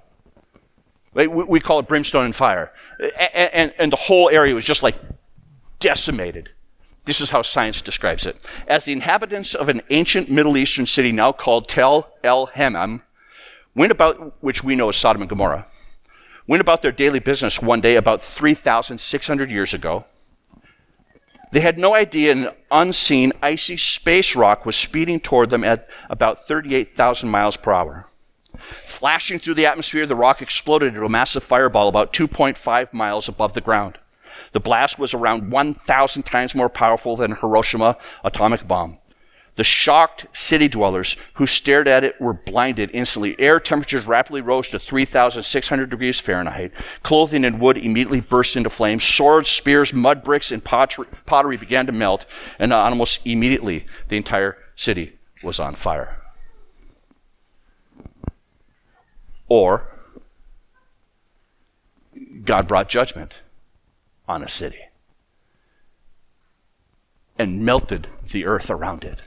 We, 1.14 1.60
call 1.60 1.78
it 1.78 1.86
brimstone 1.86 2.24
and 2.24 2.34
fire. 2.34 2.72
And, 2.98 3.50
and, 3.52 3.74
and 3.78 3.92
the 3.92 3.96
whole 3.96 4.28
area 4.30 4.52
was 4.52 4.64
just 4.64 4.82
like 4.82 4.96
decimated. 5.78 6.50
This 7.04 7.20
is 7.20 7.30
how 7.30 7.42
science 7.42 7.82
describes 7.82 8.24
it. 8.24 8.36
As 8.66 8.84
the 8.84 8.92
inhabitants 8.92 9.54
of 9.54 9.68
an 9.68 9.82
ancient 9.90 10.30
Middle 10.30 10.56
Eastern 10.56 10.86
city 10.86 11.12
now 11.12 11.32
called 11.32 11.68
Tel 11.68 12.10
El 12.22 12.46
Hammam 12.46 13.02
went 13.74 13.92
about, 13.92 14.42
which 14.42 14.64
we 14.64 14.74
know 14.74 14.88
as 14.88 14.96
Sodom 14.96 15.22
and 15.22 15.28
Gomorrah, 15.28 15.66
went 16.46 16.60
about 16.60 16.82
their 16.82 16.92
daily 16.92 17.18
business 17.18 17.60
one 17.60 17.80
day 17.80 17.96
about 17.96 18.22
3,600 18.22 19.50
years 19.50 19.74
ago, 19.74 20.04
they 21.54 21.60
had 21.60 21.78
no 21.78 21.94
idea 21.94 22.32
an 22.32 22.48
unseen 22.70 23.32
icy 23.40 23.76
space 23.76 24.34
rock 24.34 24.66
was 24.66 24.74
speeding 24.74 25.20
toward 25.20 25.50
them 25.50 25.62
at 25.62 25.88
about 26.10 26.46
38,000 26.46 27.28
miles 27.28 27.56
per 27.56 27.72
hour. 27.72 28.08
Flashing 28.84 29.38
through 29.38 29.54
the 29.54 29.66
atmosphere, 29.66 30.04
the 30.04 30.16
rock 30.16 30.42
exploded 30.42 30.88
into 30.94 31.04
a 31.04 31.08
massive 31.08 31.44
fireball 31.44 31.88
about 31.88 32.12
2.5 32.12 32.92
miles 32.92 33.28
above 33.28 33.52
the 33.52 33.60
ground. 33.60 33.98
The 34.52 34.60
blast 34.60 34.98
was 34.98 35.14
around 35.14 35.50
1,000 35.50 36.22
times 36.22 36.54
more 36.54 36.68
powerful 36.68 37.16
than 37.16 37.36
Hiroshima 37.36 37.96
atomic 38.22 38.66
bomb. 38.68 38.98
The 39.56 39.62
shocked 39.62 40.26
city 40.32 40.66
dwellers 40.66 41.16
who 41.34 41.46
stared 41.46 41.86
at 41.86 42.02
it 42.02 42.20
were 42.20 42.32
blinded 42.32 42.90
instantly. 42.92 43.38
Air 43.38 43.60
temperatures 43.60 44.04
rapidly 44.04 44.40
rose 44.40 44.66
to 44.70 44.80
3,600 44.80 45.88
degrees 45.88 46.18
Fahrenheit. 46.18 46.72
Clothing 47.04 47.44
and 47.44 47.60
wood 47.60 47.78
immediately 47.78 48.20
burst 48.20 48.56
into 48.56 48.68
flames. 48.68 49.04
Swords, 49.04 49.48
spears, 49.48 49.92
mud 49.92 50.24
bricks, 50.24 50.50
and 50.50 50.64
pottery 50.64 51.56
began 51.56 51.86
to 51.86 51.92
melt, 51.92 52.26
and 52.58 52.72
almost 52.72 53.20
immediately 53.24 53.86
the 54.08 54.16
entire 54.16 54.56
city 54.74 55.16
was 55.44 55.60
on 55.60 55.76
fire. 55.76 56.20
Or, 59.48 59.86
God 62.42 62.66
brought 62.66 62.88
judgment 62.88 63.34
on 64.26 64.42
a 64.42 64.48
city 64.48 64.80
and 67.38 67.64
melted 67.64 68.08
the 68.30 68.44
earth 68.46 68.70
around 68.70 69.04
it. 69.04 69.20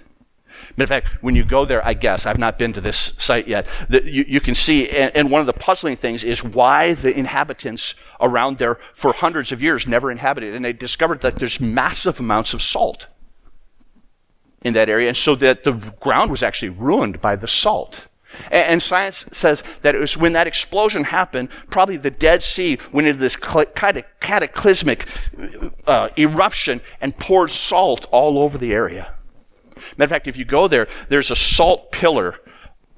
In 0.78 0.86
fact, 0.86 1.22
when 1.22 1.36
you 1.36 1.44
go 1.44 1.66
there, 1.66 1.86
I 1.86 1.94
guess, 1.94 2.26
I've 2.26 2.40
not 2.40 2.58
been 2.58 2.74
to 2.74 2.82
this 2.82 3.14
site 3.18 3.48
yet, 3.48 3.68
that 3.90 4.06
you, 4.06 4.26
you 4.28 4.40
can 4.40 4.56
see, 4.56 4.90
and, 4.90 5.16
and, 5.16 5.32
one 5.32 5.40
of 5.40 5.48
the 5.48 5.54
puzzling 5.54 5.96
things 5.96 6.24
is 6.24 6.44
why 6.44 6.94
the 6.94 7.16
inhabitants 7.16 7.96
around 8.20 8.58
there 8.58 8.80
for 8.94 9.14
hundreds 9.14 9.52
of 9.52 9.62
years 9.62 9.88
never 9.88 10.12
inhabited. 10.12 10.56
And 10.56 10.66
they 10.66 10.74
discovered 10.74 11.22
that 11.22 11.38
there's 11.38 11.60
massive 11.60 12.20
amounts 12.20 12.54
of 12.54 12.62
salt 12.62 13.08
in 14.62 14.74
that 14.74 14.90
area, 14.90 15.10
and 15.10 15.18
so 15.18 15.36
that 15.36 15.64
the 15.64 15.74
ground 15.74 16.32
was 16.32 16.42
actually 16.42 16.70
ruined 16.70 17.22
by 17.22 17.36
the 17.36 17.48
salt. 17.48 18.08
And, 18.52 18.82
science 18.82 19.26
says 19.32 19.64
that 19.82 19.96
it 19.96 20.00
was 20.00 20.18
when 20.18 20.34
that 20.34 20.48
explosion 20.48 21.06
happened, 21.06 21.50
probably 21.70 21.98
the 21.98 22.12
Dead 22.12 22.44
Sea 22.44 22.78
went 22.92 23.08
into 23.08 23.20
this 23.20 23.36
kind 23.36 23.98
of 23.98 24.04
cataclysmic 24.20 25.08
uh, 25.86 26.10
eruption 26.18 26.82
and 27.02 27.18
poured 27.18 27.52
salt 27.52 28.06
all 28.12 28.40
over 28.40 28.58
the 28.58 28.72
area. 28.74 29.14
Matter 29.98 30.04
of 30.04 30.10
fact, 30.10 30.28
if 30.28 30.38
you 30.38 30.46
go 30.46 30.68
there, 30.68 30.88
there's 31.10 31.32
a 31.32 31.36
salt 31.36 31.92
pillar. 31.92 32.36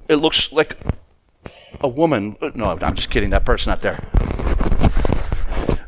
It 0.07 0.15
looks 0.15 0.51
like 0.51 0.77
a 1.81 1.87
woman. 1.87 2.37
No, 2.55 2.77
I'm 2.81 2.95
just 2.95 3.09
kidding. 3.09 3.29
That 3.31 3.45
person 3.45 3.71
not 3.71 3.81
there. 3.81 3.99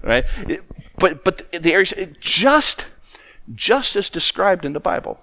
Right? 0.04 0.26
but 0.98 1.24
but 1.24 1.52
the 1.52 1.74
area 1.74 2.08
just 2.20 2.88
just 3.54 3.96
as 3.96 4.10
described 4.10 4.66
in 4.66 4.74
the 4.74 4.80
Bible. 4.80 5.20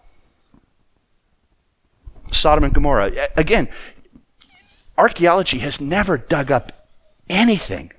Sodom 2.32 2.64
and 2.64 2.74
Gomorrah. 2.74 3.28
Again, 3.36 3.68
archaeology 4.98 5.60
has 5.60 5.80
never 5.80 6.18
dug 6.18 6.50
up 6.50 6.72
anything 7.28 7.92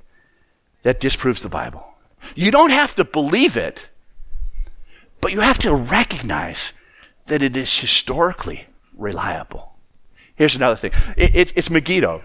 that 0.83 0.99
disproves 0.99 1.41
the 1.41 1.49
Bible. 1.49 1.85
You 2.35 2.51
don't 2.51 2.71
have 2.71 2.95
to 2.95 3.05
believe 3.05 3.55
it, 3.57 3.87
but 5.21 5.31
you 5.31 5.39
have 5.39 5.57
to 5.59 5.73
recognize 5.73 6.73
that 7.27 7.41
it 7.41 7.55
is 7.55 7.79
historically 7.79 8.67
reliable. 8.97 9.73
Here's 10.35 10.55
another 10.55 10.75
thing. 10.75 10.91
It, 11.17 11.35
it, 11.35 11.53
it's 11.55 11.69
Megiddo, 11.69 12.21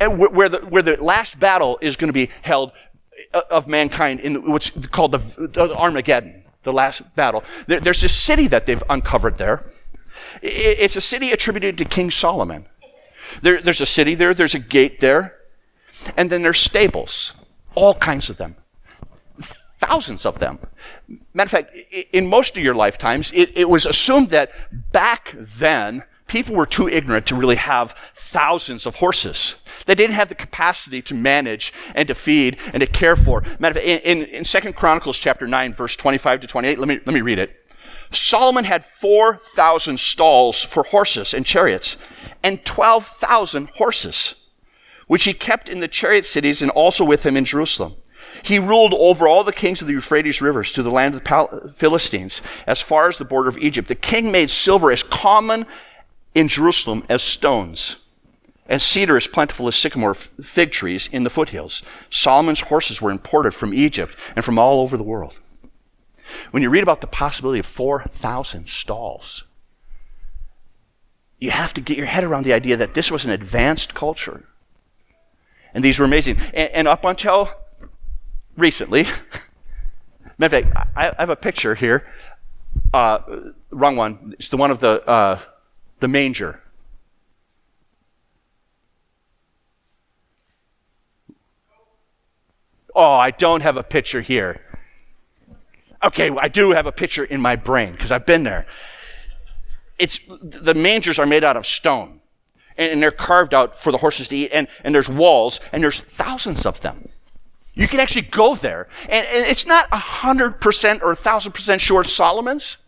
where 0.00 0.48
the, 0.48 0.58
where 0.58 0.82
the 0.82 0.96
last 1.02 1.38
battle 1.38 1.78
is 1.80 1.96
going 1.96 2.08
to 2.08 2.12
be 2.12 2.28
held 2.42 2.72
uh, 3.34 3.42
of 3.50 3.66
mankind 3.66 4.20
in 4.20 4.50
what's 4.50 4.70
called 4.90 5.12
the 5.12 5.74
Armageddon, 5.76 6.44
the 6.62 6.72
last 6.72 7.02
battle. 7.16 7.44
There, 7.66 7.80
there's 7.80 8.00
this 8.00 8.14
city 8.14 8.46
that 8.48 8.66
they've 8.66 8.82
uncovered 8.88 9.38
there. 9.38 9.64
It's 10.40 10.96
a 10.96 11.00
city 11.00 11.32
attributed 11.32 11.78
to 11.78 11.84
King 11.84 12.10
Solomon. 12.10 12.66
There, 13.40 13.60
there's 13.60 13.80
a 13.80 13.86
city 13.86 14.14
there, 14.14 14.34
there's 14.34 14.54
a 14.54 14.58
gate 14.58 15.00
there, 15.00 15.36
and 16.16 16.30
then 16.30 16.42
there's 16.42 16.60
stables, 16.60 17.32
all 17.74 17.94
kinds 17.94 18.28
of 18.28 18.36
them 18.36 18.56
thousands 19.82 20.24
of 20.24 20.38
them. 20.38 20.60
Matter 21.34 21.46
of 21.46 21.50
fact, 21.50 21.76
in 22.12 22.28
most 22.28 22.56
of 22.56 22.62
your 22.62 22.74
lifetimes, 22.74 23.32
it, 23.32 23.50
it, 23.56 23.68
was 23.68 23.84
assumed 23.84 24.30
that 24.30 24.52
back 24.92 25.34
then, 25.36 26.04
people 26.28 26.54
were 26.54 26.66
too 26.66 26.88
ignorant 26.88 27.26
to 27.26 27.34
really 27.34 27.56
have 27.56 27.96
thousands 28.14 28.86
of 28.86 28.96
horses. 28.96 29.56
They 29.86 29.96
didn't 29.96 30.14
have 30.14 30.28
the 30.28 30.36
capacity 30.36 31.02
to 31.02 31.14
manage 31.14 31.72
and 31.96 32.06
to 32.06 32.14
feed 32.14 32.58
and 32.72 32.80
to 32.80 32.86
care 32.86 33.16
for. 33.16 33.42
Matter 33.58 33.78
of 33.78 33.84
fact, 33.84 34.06
in, 34.06 34.22
in, 34.22 34.28
in 34.28 34.44
2 34.44 34.72
Chronicles 34.72 35.18
chapter 35.18 35.48
9, 35.48 35.74
verse 35.74 35.96
25 35.96 36.40
to 36.42 36.46
28, 36.46 36.78
let 36.78 36.88
me, 36.88 37.00
let 37.04 37.12
me 37.12 37.20
read 37.20 37.40
it. 37.40 37.61
Solomon 38.14 38.64
had 38.64 38.84
4,000 38.84 39.98
stalls 39.98 40.62
for 40.62 40.82
horses 40.84 41.34
and 41.34 41.46
chariots 41.46 41.96
and 42.42 42.64
12,000 42.64 43.68
horses, 43.70 44.34
which 45.06 45.24
he 45.24 45.34
kept 45.34 45.68
in 45.68 45.80
the 45.80 45.88
chariot 45.88 46.26
cities 46.26 46.62
and 46.62 46.70
also 46.70 47.04
with 47.04 47.24
him 47.24 47.36
in 47.36 47.44
Jerusalem. 47.44 47.94
He 48.42 48.58
ruled 48.58 48.94
over 48.94 49.28
all 49.28 49.44
the 49.44 49.52
kings 49.52 49.80
of 49.82 49.88
the 49.88 49.94
Euphrates 49.94 50.40
rivers 50.40 50.72
to 50.72 50.82
the 50.82 50.90
land 50.90 51.14
of 51.14 51.22
the 51.22 51.72
Philistines, 51.74 52.40
as 52.66 52.80
far 52.80 53.08
as 53.08 53.18
the 53.18 53.24
border 53.24 53.48
of 53.48 53.58
Egypt. 53.58 53.88
The 53.88 53.94
king 53.94 54.32
made 54.32 54.50
silver 54.50 54.90
as 54.90 55.02
common 55.02 55.66
in 56.34 56.48
Jerusalem 56.48 57.04
as 57.08 57.22
stones, 57.22 57.96
and 58.66 58.80
cedar 58.80 59.16
as 59.16 59.26
plentiful 59.26 59.68
as 59.68 59.76
sycamore 59.76 60.14
fig 60.14 60.72
trees 60.72 61.08
in 61.12 61.24
the 61.24 61.30
foothills. 61.30 61.82
Solomon's 62.10 62.60
horses 62.62 63.02
were 63.02 63.10
imported 63.10 63.54
from 63.54 63.74
Egypt 63.74 64.16
and 64.34 64.44
from 64.44 64.58
all 64.58 64.80
over 64.80 64.96
the 64.96 65.02
world. 65.02 65.38
When 66.50 66.62
you 66.62 66.70
read 66.70 66.82
about 66.82 67.00
the 67.00 67.06
possibility 67.06 67.60
of 67.60 67.66
4,000 67.66 68.68
stalls, 68.68 69.44
you 71.38 71.50
have 71.50 71.74
to 71.74 71.80
get 71.80 71.96
your 71.96 72.06
head 72.06 72.24
around 72.24 72.44
the 72.44 72.52
idea 72.52 72.76
that 72.76 72.94
this 72.94 73.10
was 73.10 73.24
an 73.24 73.30
advanced 73.30 73.94
culture. 73.94 74.44
And 75.74 75.82
these 75.82 75.98
were 75.98 76.04
amazing. 76.04 76.38
And, 76.54 76.70
and 76.70 76.88
up 76.88 77.04
until 77.04 77.50
recently. 78.56 79.04
Matter 80.38 80.56
of 80.56 80.64
fact, 80.64 80.88
I, 80.96 81.14
have 81.18 81.30
a 81.30 81.36
picture 81.36 81.74
here. 81.74 82.06
Uh, 82.92 83.18
wrong 83.70 83.96
one. 83.96 84.34
It's 84.38 84.48
the 84.48 84.56
one 84.56 84.70
of 84.70 84.78
the 84.78 85.06
uh, 85.06 85.38
the 86.00 86.08
manger. 86.08 86.60
Oh, 92.94 93.14
I 93.14 93.30
don't 93.30 93.62
have 93.62 93.76
a 93.76 93.82
picture 93.82 94.20
here. 94.20 94.60
Okay, 96.02 96.30
I 96.30 96.48
do 96.48 96.72
have 96.72 96.86
a 96.86 96.92
picture 96.92 97.24
in 97.24 97.40
my 97.40 97.56
brain 97.56 97.92
because 97.92 98.10
I've 98.10 98.26
been 98.26 98.42
there. 98.42 98.66
It's 99.98 100.18
the 100.42 100.74
mangers 100.74 101.18
are 101.18 101.26
made 101.26 101.44
out 101.44 101.56
of 101.56 101.66
stone, 101.66 102.20
and, 102.76 103.02
they're 103.02 103.10
carved 103.10 103.54
out 103.54 103.76
for 103.78 103.92
the 103.92 103.98
horses 103.98 104.28
to 104.28 104.36
eat. 104.36 104.50
And, 104.52 104.66
and 104.82 104.94
there's 104.94 105.08
walls, 105.08 105.60
and 105.70 105.82
there's 105.82 106.00
thousands 106.00 106.66
of 106.66 106.80
them. 106.80 107.08
You 107.74 107.88
can 107.88 108.00
actually 108.00 108.22
go 108.22 108.54
there. 108.54 108.88
And, 109.08 109.26
and 109.26 109.46
it's 109.46 109.66
not 109.66 109.86
a 109.92 109.96
100% 109.96 111.02
or 111.02 111.12
a 111.12 111.16
1,000% 111.16 111.80
sure 111.80 112.02
it's 112.02 112.12
Solomon's, 112.12 112.78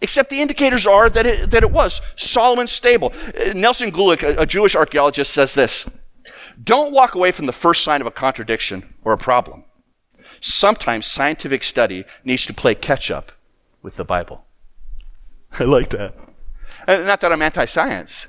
except 0.00 0.30
the 0.30 0.40
indicators 0.40 0.86
are 0.86 1.08
that 1.10 1.26
it, 1.26 1.50
that 1.50 1.62
it 1.62 1.70
was 1.70 2.00
Solomon's 2.16 2.72
stable. 2.72 3.12
Uh, 3.38 3.52
Nelson 3.52 3.90
Glueck, 3.90 4.22
a, 4.22 4.42
a 4.42 4.46
Jewish 4.46 4.74
archaeologist, 4.74 5.32
says 5.32 5.54
this 5.54 5.86
Don't 6.62 6.92
walk 6.92 7.14
away 7.14 7.32
from 7.32 7.46
the 7.46 7.52
first 7.52 7.84
sign 7.84 8.00
of 8.00 8.06
a 8.06 8.10
contradiction 8.10 8.94
or 9.04 9.12
a 9.12 9.18
problem. 9.18 9.64
Sometimes 10.46 11.06
scientific 11.06 11.64
study 11.64 12.04
needs 12.22 12.46
to 12.46 12.54
play 12.54 12.76
catch 12.76 13.10
up 13.10 13.32
with 13.82 13.96
the 13.96 14.04
Bible. 14.04 14.44
I 15.58 15.64
like 15.64 15.88
that. 15.90 16.14
And 16.86 17.04
not 17.04 17.20
that 17.20 17.32
I'm 17.32 17.42
anti 17.42 17.64
science, 17.64 18.28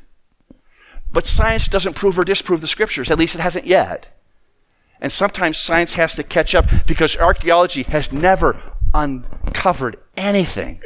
but 1.13 1.27
science 1.27 1.67
doesn't 1.67 1.95
prove 1.95 2.17
or 2.17 2.23
disprove 2.23 2.61
the 2.61 2.67
scriptures, 2.67 3.11
at 3.11 3.19
least 3.19 3.35
it 3.35 3.41
hasn't 3.41 3.67
yet. 3.67 4.07
And 4.99 5.11
sometimes 5.11 5.59
science 5.59 5.93
has 5.93 6.15
to 6.15 6.23
catch 6.23 6.55
up 6.55 6.65
because 6.87 7.15
archaeology 7.15 7.83
has 7.83 8.11
never 8.11 8.59
uncovered 8.95 9.99
anything 10.17 10.81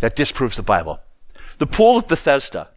that 0.00 0.14
disproves 0.14 0.58
the 0.58 0.62
Bible. 0.62 1.00
The 1.56 1.66
pool 1.66 1.96
of 1.96 2.08
Bethesda, 2.08 2.68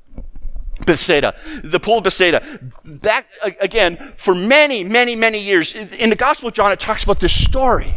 Bethsaida, 0.86 1.36
the 1.64 1.80
pool 1.80 1.98
of 1.98 2.04
Bethsaida, 2.04 2.44
that 2.84 3.26
again, 3.60 4.14
for 4.18 4.36
many, 4.36 4.84
many, 4.84 5.16
many 5.16 5.42
years, 5.42 5.74
in 5.74 6.10
the 6.10 6.16
Gospel 6.16 6.50
of 6.50 6.54
John, 6.54 6.72
it 6.72 6.80
talks 6.80 7.04
about 7.04 7.20
this 7.20 7.34
story, 7.34 7.96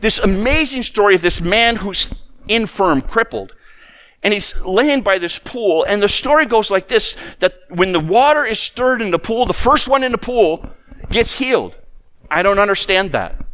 this 0.00 0.18
amazing 0.18 0.82
story 0.82 1.14
of 1.14 1.22
this 1.22 1.40
man 1.40 1.76
who's 1.76 2.08
infirm, 2.48 3.00
crippled. 3.00 3.52
and 4.22 4.34
he's 4.34 4.56
laying 4.64 5.02
by 5.02 5.18
this 5.18 5.38
pool. 5.38 5.84
And 5.84 6.02
the 6.02 6.08
story 6.08 6.46
goes 6.46 6.68
like 6.68 6.88
this 6.88 7.16
that 7.38 7.54
when 7.68 7.92
the 7.92 8.00
water 8.00 8.44
is 8.44 8.58
stirred 8.58 9.00
in 9.00 9.12
the 9.12 9.20
pool, 9.20 9.46
the 9.46 9.52
first 9.54 9.86
one 9.86 10.02
in 10.02 10.10
the 10.10 10.18
pool 10.18 10.68
gets 11.10 11.34
healed. 11.34 11.76
I 12.28 12.42
don't 12.42 12.58
understand 12.58 13.12
that. 13.12 13.45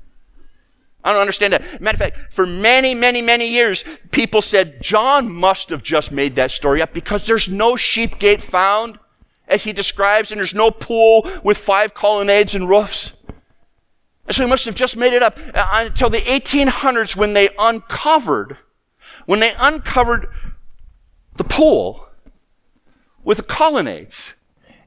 I 1.05 1.13
don't 1.13 1.21
understand 1.21 1.53
that. 1.53 1.81
Matter 1.81 1.97
of 1.97 1.99
fact, 1.99 2.33
for 2.33 2.47
many, 2.47 2.95
many, 2.95 3.23
many 3.23 3.49
years, 3.49 3.85
people 4.13 4.41
said 4.41 4.81
John 4.81 5.33
must 5.33 5.71
have 5.71 5.83
just 5.83 6.13
made 6.13 6.37
that 6.37 6.51
story 6.51 6.81
up 6.81 6.93
because 6.93 7.27
there's 7.27 7.49
no 7.49 7.77
sheep 7.77 8.19
gate 8.19 8.43
found, 8.43 8.99
as 9.49 9.65
he 9.65 9.73
describes, 9.73 10.31
and 10.31 10.39
there's 10.39 10.55
no 10.55 10.71
pool 10.71 11.29
with 11.43 11.59
five 11.59 11.93
colonnades 11.93 12.55
and 12.55 12.69
roofs. 12.69 13.13
And 14.27 14.37
so 14.37 14.45
he 14.45 14.49
must 14.49 14.65
have 14.67 14.77
just 14.77 14.97
made 14.97 15.13
it 15.13 15.23
up 15.23 15.39
uh, 15.53 15.67
until 15.87 16.09
the 16.09 16.21
1800s 16.21 17.17
when 17.17 17.33
they 17.33 17.51
uncovered, 17.59 18.57
when 19.27 19.41
they 19.41 19.53
uncovered 19.59 20.29
the 21.37 21.45
pool 21.45 22.09
with 23.25 23.39
the 23.39 23.43
colonnades. 23.43 24.35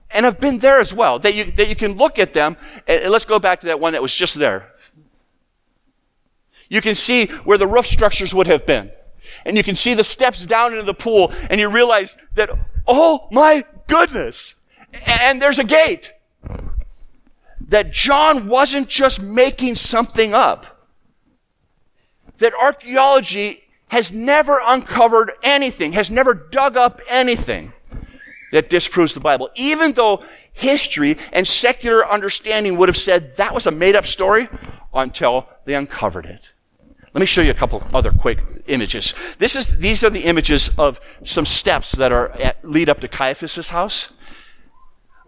And 0.09 0.25
I've 0.25 0.39
been 0.39 0.59
there 0.59 0.79
as 0.79 0.93
well, 0.93 1.19
that 1.19 1.35
you, 1.35 1.51
that 1.51 1.67
you 1.67 1.75
can 1.75 1.93
look 1.93 2.17
at 2.17 2.33
them. 2.33 2.55
And 2.87 3.11
let's 3.11 3.25
go 3.25 3.37
back 3.37 3.59
to 3.61 3.67
that 3.67 3.81
one 3.81 3.93
that 3.93 4.01
was 4.01 4.15
just 4.15 4.35
there. 4.35 4.71
You 6.69 6.81
can 6.81 6.95
see 6.95 7.27
where 7.27 7.57
the 7.57 7.67
roof 7.67 7.85
structures 7.85 8.33
would 8.33 8.47
have 8.47 8.65
been. 8.65 8.91
And 9.45 9.57
you 9.57 9.63
can 9.63 9.75
see 9.75 9.93
the 9.93 10.03
steps 10.03 10.45
down 10.45 10.71
into 10.71 10.83
the 10.83 10.93
pool, 10.93 11.33
and 11.49 11.59
you 11.59 11.69
realize 11.69 12.17
that, 12.35 12.49
oh 12.87 13.27
my 13.31 13.63
goodness! 13.87 14.55
And 15.05 15.41
there's 15.41 15.59
a 15.59 15.63
gate. 15.63 16.13
That 17.67 17.91
John 17.91 18.47
wasn't 18.47 18.87
just 18.87 19.21
making 19.21 19.75
something 19.75 20.33
up. 20.33 20.87
That 22.37 22.53
archaeology 22.53 23.63
has 23.87 24.11
never 24.11 24.59
uncovered 24.65 25.31
anything, 25.41 25.93
has 25.93 26.11
never 26.11 26.33
dug 26.33 26.77
up 26.77 27.01
anything 27.09 27.73
that 28.51 28.69
disproves 28.69 29.13
the 29.13 29.19
Bible. 29.19 29.49
Even 29.55 29.93
though 29.93 30.23
history 30.53 31.17
and 31.31 31.47
secular 31.47 32.07
understanding 32.07 32.77
would 32.77 32.89
have 32.89 32.97
said 32.97 33.35
that 33.37 33.53
was 33.53 33.67
a 33.67 33.71
made 33.71 33.95
up 33.95 34.05
story 34.05 34.47
until 34.93 35.47
they 35.65 35.75
uncovered 35.75 36.25
it. 36.25 36.49
Let 37.15 37.21
me 37.21 37.27
show 37.27 37.41
you 37.41 37.51
a 37.51 37.53
couple 37.53 37.81
other 37.93 38.11
quick 38.11 38.39
images. 38.67 39.13
This 39.39 39.55
is, 39.55 39.77
these 39.77 40.03
are 40.03 40.09
the 40.09 40.25
images 40.25 40.69
of 40.77 40.99
some 41.23 41.45
steps 41.45 41.93
that 41.93 42.11
are 42.11 42.31
at, 42.31 42.69
lead 42.69 42.89
up 42.89 42.99
to 42.99 43.07
Caiaphas' 43.07 43.69
house. 43.69 44.09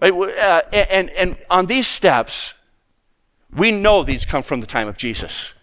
Right? 0.02 0.12
Uh, 0.12 0.64
and, 0.74 1.10
and 1.12 1.38
on 1.50 1.68
these 1.68 1.88
steps, 1.88 2.56
we 3.56 3.72
know 3.72 4.04
these 4.04 4.26
come 4.26 4.44
from 4.44 4.60
the 4.60 4.68
time 4.68 4.90
of 4.90 4.98
Jesus. 4.98 5.54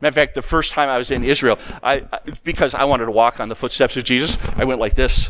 Matter 0.00 0.08
of 0.08 0.14
fact, 0.14 0.34
the 0.34 0.40
first 0.40 0.72
time 0.72 0.88
I 0.88 0.96
was 0.96 1.10
in 1.10 1.22
Israel, 1.22 1.58
I, 1.82 2.04
because 2.42 2.74
I 2.74 2.84
wanted 2.84 3.04
to 3.04 3.12
walk 3.12 3.38
on 3.38 3.50
the 3.50 3.54
footsteps 3.54 3.98
of 3.98 4.04
Jesus, 4.04 4.38
I 4.56 4.64
went 4.64 4.80
like 4.80 4.94
this, 4.94 5.28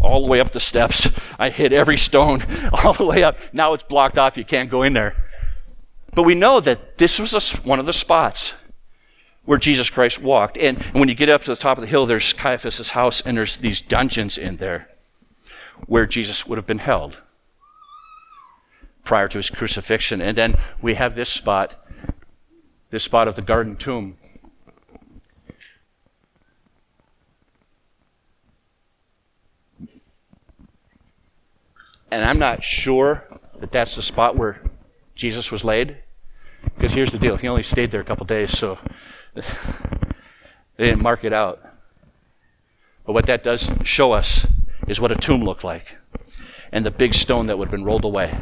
all 0.00 0.22
the 0.22 0.28
way 0.28 0.40
up 0.40 0.52
the 0.52 0.60
steps. 0.60 1.10
I 1.38 1.50
hit 1.50 1.74
every 1.74 1.98
stone 1.98 2.42
all 2.82 2.94
the 2.94 3.04
way 3.04 3.22
up. 3.22 3.36
Now 3.52 3.74
it's 3.74 3.84
blocked 3.84 4.16
off. 4.16 4.38
You 4.38 4.46
can't 4.46 4.70
go 4.70 4.82
in 4.82 4.94
there. 4.94 5.14
But 6.14 6.22
we 6.22 6.34
know 6.34 6.58
that 6.60 6.96
this 6.96 7.18
was 7.18 7.34
a, 7.34 7.56
one 7.58 7.78
of 7.78 7.84
the 7.84 7.92
spots 7.92 8.54
where 9.52 9.58
Jesus 9.58 9.90
Christ 9.90 10.18
walked. 10.18 10.56
And, 10.56 10.78
and 10.78 10.94
when 10.94 11.10
you 11.10 11.14
get 11.14 11.28
up 11.28 11.42
to 11.42 11.50
the 11.50 11.56
top 11.56 11.76
of 11.76 11.82
the 11.82 11.86
hill, 11.86 12.06
there's 12.06 12.32
Caiaphas' 12.32 12.88
house, 12.88 13.20
and 13.20 13.36
there's 13.36 13.58
these 13.58 13.82
dungeons 13.82 14.38
in 14.38 14.56
there 14.56 14.88
where 15.84 16.06
Jesus 16.06 16.46
would 16.46 16.56
have 16.56 16.66
been 16.66 16.78
held 16.78 17.18
prior 19.04 19.28
to 19.28 19.36
his 19.36 19.50
crucifixion. 19.50 20.22
And 20.22 20.38
then 20.38 20.58
we 20.80 20.94
have 20.94 21.14
this 21.14 21.28
spot 21.28 21.74
this 22.88 23.02
spot 23.02 23.28
of 23.28 23.36
the 23.36 23.42
garden 23.42 23.76
tomb. 23.76 24.16
And 32.10 32.24
I'm 32.24 32.38
not 32.38 32.64
sure 32.64 33.24
that 33.60 33.70
that's 33.70 33.96
the 33.96 34.02
spot 34.02 34.34
where 34.34 34.62
Jesus 35.14 35.52
was 35.52 35.62
laid. 35.62 35.98
Because 36.74 36.94
here's 36.94 37.12
the 37.12 37.18
deal 37.18 37.36
he 37.36 37.48
only 37.48 37.62
stayed 37.62 37.90
there 37.90 38.00
a 38.00 38.04
couple 38.04 38.24
days, 38.24 38.56
so 38.56 38.78
they 40.76 40.84
didn't 40.86 41.02
mark 41.02 41.24
it 41.24 41.32
out. 41.32 41.60
But 43.04 43.12
what 43.12 43.26
that 43.26 43.42
does 43.42 43.70
show 43.84 44.12
us 44.12 44.46
is 44.86 45.00
what 45.00 45.12
a 45.12 45.16
tomb 45.16 45.42
looked 45.42 45.64
like 45.64 45.96
and 46.70 46.86
the 46.86 46.90
big 46.90 47.14
stone 47.14 47.46
that 47.46 47.58
would 47.58 47.68
have 47.68 47.72
been 47.72 47.84
rolled 47.84 48.04
away 48.04 48.38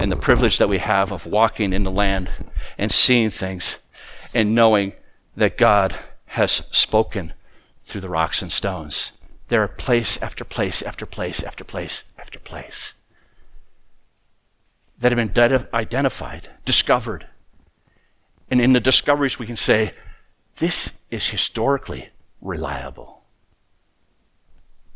and 0.00 0.10
the 0.10 0.16
privilege 0.16 0.58
that 0.58 0.68
we 0.68 0.78
have 0.78 1.12
of 1.12 1.26
walking 1.26 1.72
in 1.72 1.84
the 1.84 1.90
land 1.90 2.30
and 2.78 2.90
seeing 2.90 3.30
things 3.30 3.78
and 4.34 4.54
knowing 4.54 4.92
that 5.36 5.56
God 5.56 5.94
has 6.26 6.62
spoken 6.70 7.32
through 7.84 8.00
the 8.00 8.08
rocks 8.08 8.42
and 8.42 8.50
stones. 8.50 9.12
There 9.48 9.62
are 9.62 9.68
place 9.68 10.18
after 10.22 10.44
place 10.44 10.82
after 10.82 11.06
place 11.06 11.42
after 11.42 11.64
place 11.64 12.04
after 12.18 12.38
place 12.38 12.94
that 14.98 15.12
have 15.12 15.34
been 15.34 15.66
identified, 15.74 16.48
discovered. 16.64 17.26
And 18.52 18.60
in 18.60 18.74
the 18.74 18.80
discoveries, 18.80 19.38
we 19.38 19.46
can 19.46 19.56
say, 19.56 19.94
this 20.58 20.90
is 21.10 21.26
historically 21.26 22.10
reliable. 22.42 23.22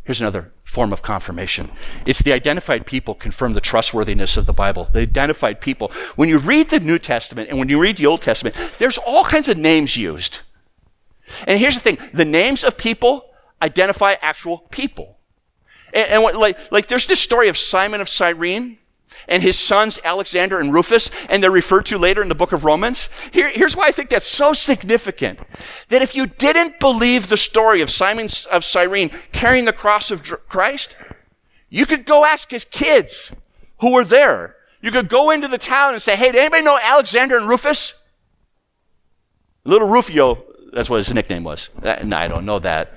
Here's 0.04 0.20
another 0.20 0.52
form 0.62 0.92
of 0.92 1.00
confirmation. 1.00 1.70
It's 2.04 2.20
the 2.20 2.34
identified 2.34 2.84
people 2.84 3.14
confirm 3.14 3.54
the 3.54 3.62
trustworthiness 3.62 4.36
of 4.36 4.44
the 4.44 4.52
Bible. 4.52 4.90
The 4.92 5.00
identified 5.00 5.62
people. 5.62 5.90
When 6.16 6.28
you 6.28 6.36
read 6.36 6.68
the 6.68 6.80
New 6.80 6.98
Testament 6.98 7.48
and 7.48 7.58
when 7.58 7.70
you 7.70 7.80
read 7.80 7.96
the 7.96 8.04
Old 8.04 8.20
Testament, 8.20 8.54
there's 8.76 8.98
all 8.98 9.24
kinds 9.24 9.48
of 9.48 9.56
names 9.56 9.96
used. 9.96 10.40
And 11.46 11.58
here's 11.58 11.76
the 11.76 11.80
thing. 11.80 11.98
The 12.12 12.26
names 12.26 12.62
of 12.62 12.76
people 12.76 13.30
identify 13.62 14.16
actual 14.20 14.58
people. 14.70 15.16
And, 15.94 16.10
and 16.10 16.22
what, 16.22 16.36
like, 16.36 16.58
like 16.70 16.88
there's 16.88 17.06
this 17.06 17.20
story 17.20 17.48
of 17.48 17.56
Simon 17.56 18.02
of 18.02 18.10
Cyrene 18.10 18.76
and 19.28 19.42
his 19.42 19.58
sons 19.58 19.98
Alexander 20.04 20.58
and 20.58 20.72
Rufus, 20.72 21.10
and 21.28 21.42
they're 21.42 21.50
referred 21.50 21.86
to 21.86 21.98
later 21.98 22.22
in 22.22 22.28
the 22.28 22.34
book 22.34 22.52
of 22.52 22.64
Romans. 22.64 23.08
Here, 23.32 23.48
here's 23.48 23.76
why 23.76 23.88
I 23.88 23.92
think 23.92 24.10
that's 24.10 24.26
so 24.26 24.52
significant. 24.52 25.40
That 25.88 26.02
if 26.02 26.14
you 26.14 26.26
didn't 26.26 26.80
believe 26.80 27.28
the 27.28 27.36
story 27.36 27.80
of 27.80 27.90
Simon 27.90 28.28
of 28.50 28.64
Cyrene 28.64 29.10
carrying 29.32 29.64
the 29.64 29.72
cross 29.72 30.10
of 30.10 30.22
Christ, 30.48 30.96
you 31.68 31.86
could 31.86 32.06
go 32.06 32.24
ask 32.24 32.50
his 32.50 32.64
kids 32.64 33.32
who 33.80 33.92
were 33.92 34.04
there. 34.04 34.56
You 34.80 34.90
could 34.90 35.08
go 35.08 35.30
into 35.30 35.48
the 35.48 35.58
town 35.58 35.94
and 35.94 36.02
say, 36.02 36.16
hey, 36.16 36.32
did 36.32 36.40
anybody 36.40 36.62
know 36.62 36.78
Alexander 36.80 37.36
and 37.36 37.48
Rufus? 37.48 37.94
Little 39.64 39.88
Rufio, 39.88 40.44
that's 40.72 40.88
what 40.88 40.98
his 40.98 41.12
nickname 41.12 41.42
was. 41.42 41.70
Uh, 41.82 41.96
no, 42.04 42.16
I 42.16 42.28
don't 42.28 42.46
know 42.46 42.58
that. 42.60 42.92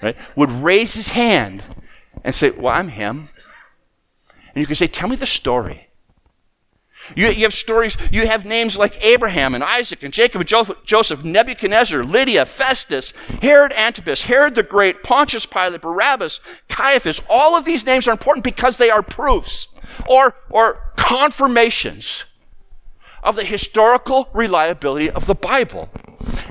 Right? 0.00 0.16
Would 0.36 0.50
raise 0.50 0.94
his 0.94 1.08
hand 1.08 1.64
and 2.22 2.34
say, 2.34 2.50
well, 2.50 2.74
I'm 2.74 2.88
him. 2.88 3.28
And 4.54 4.60
you 4.60 4.66
can 4.66 4.76
say, 4.76 4.86
Tell 4.86 5.08
me 5.08 5.16
the 5.16 5.26
story. 5.26 5.88
You, 7.14 7.28
you, 7.28 7.42
have 7.42 7.52
stories, 7.52 7.96
you 8.10 8.26
have 8.26 8.46
names 8.46 8.78
like 8.78 9.04
Abraham 9.04 9.54
and 9.54 9.62
Isaac 9.62 10.02
and 10.02 10.12
Jacob 10.12 10.40
and 10.40 10.48
Joseph, 10.86 11.22
Nebuchadnezzar, 11.22 12.02
Lydia, 12.02 12.46
Festus, 12.46 13.12
Herod 13.42 13.72
Antipas, 13.74 14.22
Herod 14.22 14.54
the 14.54 14.62
Great, 14.62 15.02
Pontius 15.02 15.44
Pilate, 15.44 15.82
Barabbas, 15.82 16.40
Caiaphas. 16.68 17.20
All 17.28 17.56
of 17.56 17.66
these 17.66 17.84
names 17.84 18.08
are 18.08 18.12
important 18.12 18.42
because 18.42 18.78
they 18.78 18.88
are 18.88 19.02
proofs 19.02 19.68
or, 20.08 20.34
or 20.48 20.92
confirmations 20.96 22.24
of 23.22 23.36
the 23.36 23.44
historical 23.44 24.28
reliability 24.32 25.10
of 25.10 25.26
the 25.26 25.34
Bible. 25.34 25.90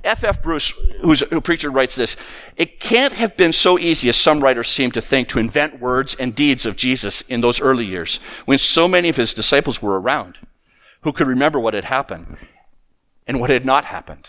F. 0.04 0.24
F. 0.24 0.42
Bruce, 0.42 0.74
who's 1.04 1.22
a 1.22 1.42
preacher, 1.42 1.70
writes 1.70 1.96
this 1.96 2.16
It 2.56 2.80
can't 2.80 3.14
have 3.14 3.38
been 3.38 3.54
so 3.54 3.78
easy 3.78 4.10
as 4.10 4.16
some 4.16 4.42
writers 4.42 4.70
seem 4.70 4.92
to 4.92 5.02
think 5.02 5.28
to 5.30 5.40
invent 5.40 5.80
words 5.80 6.16
and 6.16 6.34
deeds 6.34 6.66
of 6.66 6.76
Jesus 6.76 7.22
in 7.24 7.42
those 7.42 7.62
early 7.62 7.86
years 7.86 8.20
when 8.46 8.58
so 8.58 8.88
many 8.88 9.10
of 9.10 9.18
his 9.18 9.34
disciples 9.34 9.82
were 9.82 10.00
around 10.00 10.38
who 11.02 11.12
could 11.12 11.28
remember 11.28 11.60
what 11.60 11.74
had 11.74 11.86
happened 11.86 12.38
and 13.28 13.40
what 13.40 13.50
had 13.50 13.66
not 13.66 13.86
happened. 13.86 14.28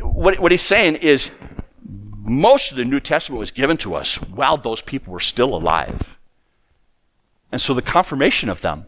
What, 0.00 0.38
what 0.38 0.52
he's 0.52 0.62
saying 0.62 0.96
is 0.96 1.30
most 2.22 2.70
of 2.70 2.76
the 2.76 2.84
New 2.84 3.00
Testament 3.00 3.40
was 3.40 3.50
given 3.50 3.76
to 3.78 3.94
us 3.94 4.16
while 4.16 4.56
those 4.56 4.82
people 4.82 5.12
were 5.12 5.20
still 5.20 5.54
alive. 5.54 6.18
And 7.50 7.60
so 7.60 7.74
the 7.74 7.82
confirmation 7.82 8.48
of 8.48 8.60
them 8.60 8.86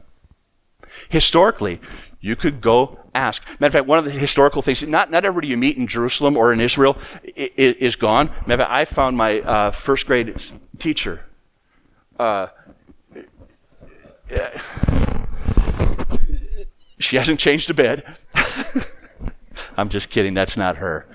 historically 1.08 1.80
you 2.22 2.36
could 2.36 2.60
go 2.60 2.98
ask. 3.14 3.44
Matter 3.60 3.66
of 3.66 3.72
fact, 3.72 3.86
one 3.86 3.98
of 3.98 4.04
the 4.06 4.12
historical 4.12 4.62
things, 4.62 4.82
not, 4.84 5.10
not 5.10 5.24
everybody 5.24 5.48
you 5.48 5.56
meet 5.56 5.76
in 5.76 5.88
Jerusalem 5.88 6.36
or 6.36 6.52
in 6.52 6.60
Israel 6.60 6.96
is, 7.24 7.76
is 7.76 7.96
gone. 7.96 8.28
Matter 8.46 8.62
of 8.62 8.68
fact, 8.68 8.70
I 8.70 8.84
found 8.86 9.16
my 9.16 9.40
uh, 9.40 9.72
first 9.72 10.06
grade 10.06 10.40
teacher. 10.78 11.24
Uh, 12.18 12.46
she 16.98 17.16
hasn't 17.16 17.40
changed 17.40 17.68
a 17.70 17.74
bit. 17.74 18.06
I'm 19.76 19.88
just 19.88 20.08
kidding, 20.08 20.32
that's 20.32 20.56
not 20.56 20.76
her. 20.76 21.06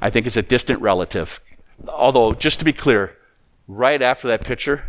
I 0.00 0.10
think 0.10 0.26
it's 0.26 0.36
a 0.36 0.42
distant 0.42 0.80
relative. 0.80 1.40
Although, 1.86 2.32
just 2.32 2.58
to 2.58 2.64
be 2.64 2.72
clear, 2.72 3.16
right 3.68 4.02
after 4.02 4.26
that 4.28 4.42
picture, 4.44 4.84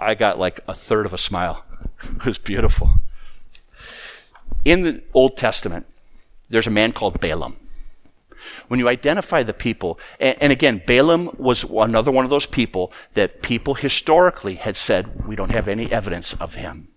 I 0.00 0.14
got 0.14 0.38
like 0.40 0.60
a 0.66 0.74
third 0.74 1.06
of 1.06 1.12
a 1.12 1.18
smile. 1.18 1.64
it 2.02 2.26
was 2.26 2.38
beautiful. 2.38 2.90
In 4.66 4.82
the 4.82 5.00
Old 5.14 5.36
Testament, 5.36 5.86
there's 6.48 6.66
a 6.66 6.70
man 6.70 6.92
called 6.92 7.20
Balaam. 7.20 7.56
when 8.66 8.80
you 8.80 8.88
identify 8.88 9.44
the 9.44 9.52
people, 9.52 9.96
and, 10.18 10.52
again, 10.52 10.82
Balaam 10.84 11.30
was 11.38 11.62
another 11.62 12.10
one 12.10 12.24
of 12.24 12.30
those 12.30 12.46
people 12.46 12.92
that 13.14 13.42
people 13.42 13.74
historically 13.74 14.56
had 14.56 14.76
said, 14.76 15.24
we 15.24 15.36
don't 15.36 15.52
have 15.52 15.68
any 15.68 15.92
evidence 15.92 16.34
of 16.34 16.56
him. 16.56 16.88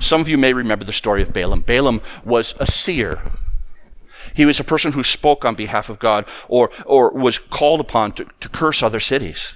Some 0.00 0.22
of 0.22 0.28
you 0.28 0.38
may 0.38 0.54
remember 0.54 0.86
the 0.86 0.92
story 0.92 1.20
of 1.20 1.34
Balaam. 1.34 1.60
Balaam 1.60 2.00
was 2.24 2.54
a 2.58 2.66
seer. 2.66 3.20
He 4.32 4.46
was 4.46 4.58
a 4.58 4.64
person 4.64 4.92
who 4.92 5.02
spoke 5.02 5.44
on 5.44 5.54
behalf 5.54 5.90
of 5.90 5.98
God 5.98 6.26
or, 6.48 6.70
or 6.86 7.12
was 7.12 7.38
called 7.38 7.80
upon 7.80 8.12
to, 8.12 8.26
to 8.40 8.48
curse 8.48 8.82
other 8.82 9.00
cities. 9.00 9.52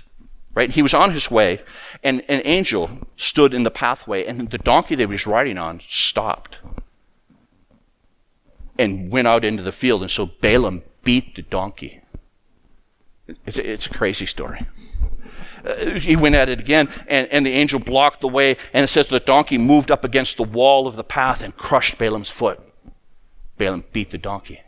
Right? 0.54 0.70
He 0.70 0.82
was 0.82 0.92
on 0.92 1.12
his 1.12 1.30
way, 1.30 1.62
and 2.02 2.22
an 2.28 2.42
angel 2.44 2.90
stood 3.16 3.54
in 3.54 3.62
the 3.62 3.70
pathway, 3.70 4.26
and 4.26 4.50
the 4.50 4.58
donkey 4.58 4.94
that 4.94 5.02
he 5.02 5.06
was 5.06 5.26
riding 5.26 5.56
on 5.56 5.80
stopped 5.88 6.58
and 8.78 9.10
went 9.10 9.28
out 9.28 9.44
into 9.44 9.62
the 9.62 9.72
field. 9.72 10.02
And 10.02 10.10
so 10.10 10.26
Balaam 10.26 10.82
beat 11.04 11.34
the 11.34 11.42
donkey. 11.42 12.00
It's 13.44 13.58
a, 13.58 13.70
it's 13.70 13.86
a 13.86 13.90
crazy 13.90 14.26
story. 14.26 14.66
Uh, 15.64 15.98
he 15.98 16.14
went 16.14 16.34
at 16.34 16.48
it 16.48 16.60
again, 16.60 16.88
and, 17.08 17.26
and 17.28 17.44
the 17.44 17.52
angel 17.52 17.80
blocked 17.80 18.20
the 18.20 18.28
way, 18.28 18.56
and 18.72 18.84
it 18.84 18.86
says 18.86 19.08
the 19.08 19.18
donkey 19.18 19.58
moved 19.58 19.90
up 19.90 20.04
against 20.04 20.36
the 20.36 20.44
wall 20.44 20.86
of 20.86 20.96
the 20.96 21.04
path 21.04 21.42
and 21.42 21.56
crushed 21.56 21.98
Balaam's 21.98 22.30
foot. 22.30 22.60
Balaam 23.58 23.84
beat 23.92 24.10
the 24.10 24.18
donkey. 24.18 24.62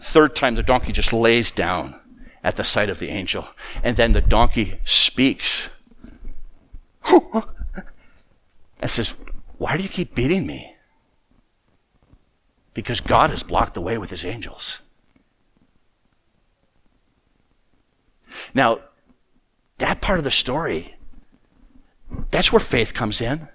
Third 0.00 0.34
time, 0.34 0.56
the 0.56 0.62
donkey 0.62 0.92
just 0.92 1.12
lays 1.12 1.52
down 1.52 2.00
at 2.42 2.56
the 2.56 2.64
sight 2.64 2.88
of 2.88 2.98
the 2.98 3.08
angel, 3.08 3.46
and 3.82 3.96
then 3.96 4.12
the 4.12 4.20
donkey 4.20 4.80
speaks 4.84 5.68
and 7.12 8.90
says, 8.90 9.14
Why 9.58 9.76
do 9.76 9.82
you 9.82 9.88
keep 9.88 10.14
beating 10.14 10.46
me? 10.46 10.74
Because 12.80 13.02
God 13.02 13.28
has 13.28 13.42
blocked 13.42 13.74
the 13.74 13.82
way 13.82 13.98
with 13.98 14.08
his 14.08 14.24
angels. 14.24 14.78
Now, 18.54 18.78
that 19.76 20.00
part 20.00 20.16
of 20.16 20.24
the 20.24 20.30
story, 20.30 20.96
that's 22.30 22.50
where 22.50 22.58
faith 22.58 22.94
comes 22.94 23.20
in. 23.20 23.48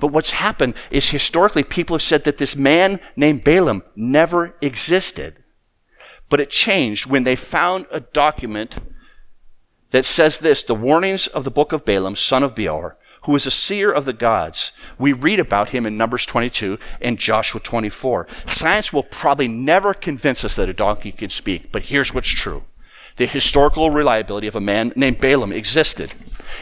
But 0.00 0.06
what's 0.06 0.30
happened 0.30 0.76
is 0.90 1.10
historically 1.10 1.62
people 1.62 1.92
have 1.92 2.02
said 2.02 2.24
that 2.24 2.38
this 2.38 2.56
man 2.56 3.00
named 3.16 3.44
Balaam 3.44 3.82
never 3.94 4.54
existed. 4.62 5.44
But 6.30 6.40
it 6.40 6.48
changed 6.48 7.04
when 7.04 7.24
they 7.24 7.36
found 7.36 7.84
a 7.90 8.00
document 8.00 8.78
that 9.90 10.06
says 10.06 10.38
this 10.38 10.62
the 10.62 10.74
warnings 10.74 11.26
of 11.26 11.44
the 11.44 11.50
book 11.50 11.74
of 11.74 11.84
Balaam, 11.84 12.16
son 12.16 12.42
of 12.42 12.54
Beor, 12.54 12.96
who 13.24 13.32
was 13.32 13.46
a 13.46 13.50
seer 13.50 13.90
of 13.90 14.04
the 14.04 14.12
gods. 14.12 14.72
We 14.98 15.12
read 15.12 15.38
about 15.38 15.70
him 15.70 15.86
in 15.86 15.96
Numbers 15.96 16.26
22 16.26 16.78
and 17.00 17.18
Joshua 17.18 17.60
24. 17.60 18.26
Science 18.46 18.92
will 18.92 19.02
probably 19.04 19.48
never 19.48 19.94
convince 19.94 20.44
us 20.44 20.56
that 20.56 20.68
a 20.68 20.74
donkey 20.74 21.12
can 21.12 21.30
speak, 21.30 21.72
but 21.72 21.84
here's 21.84 22.14
what's 22.14 22.28
true 22.28 22.64
the 23.18 23.26
historical 23.26 23.90
reliability 23.90 24.46
of 24.46 24.56
a 24.56 24.60
man 24.60 24.90
named 24.96 25.20
Balaam 25.20 25.52
existed. 25.52 26.14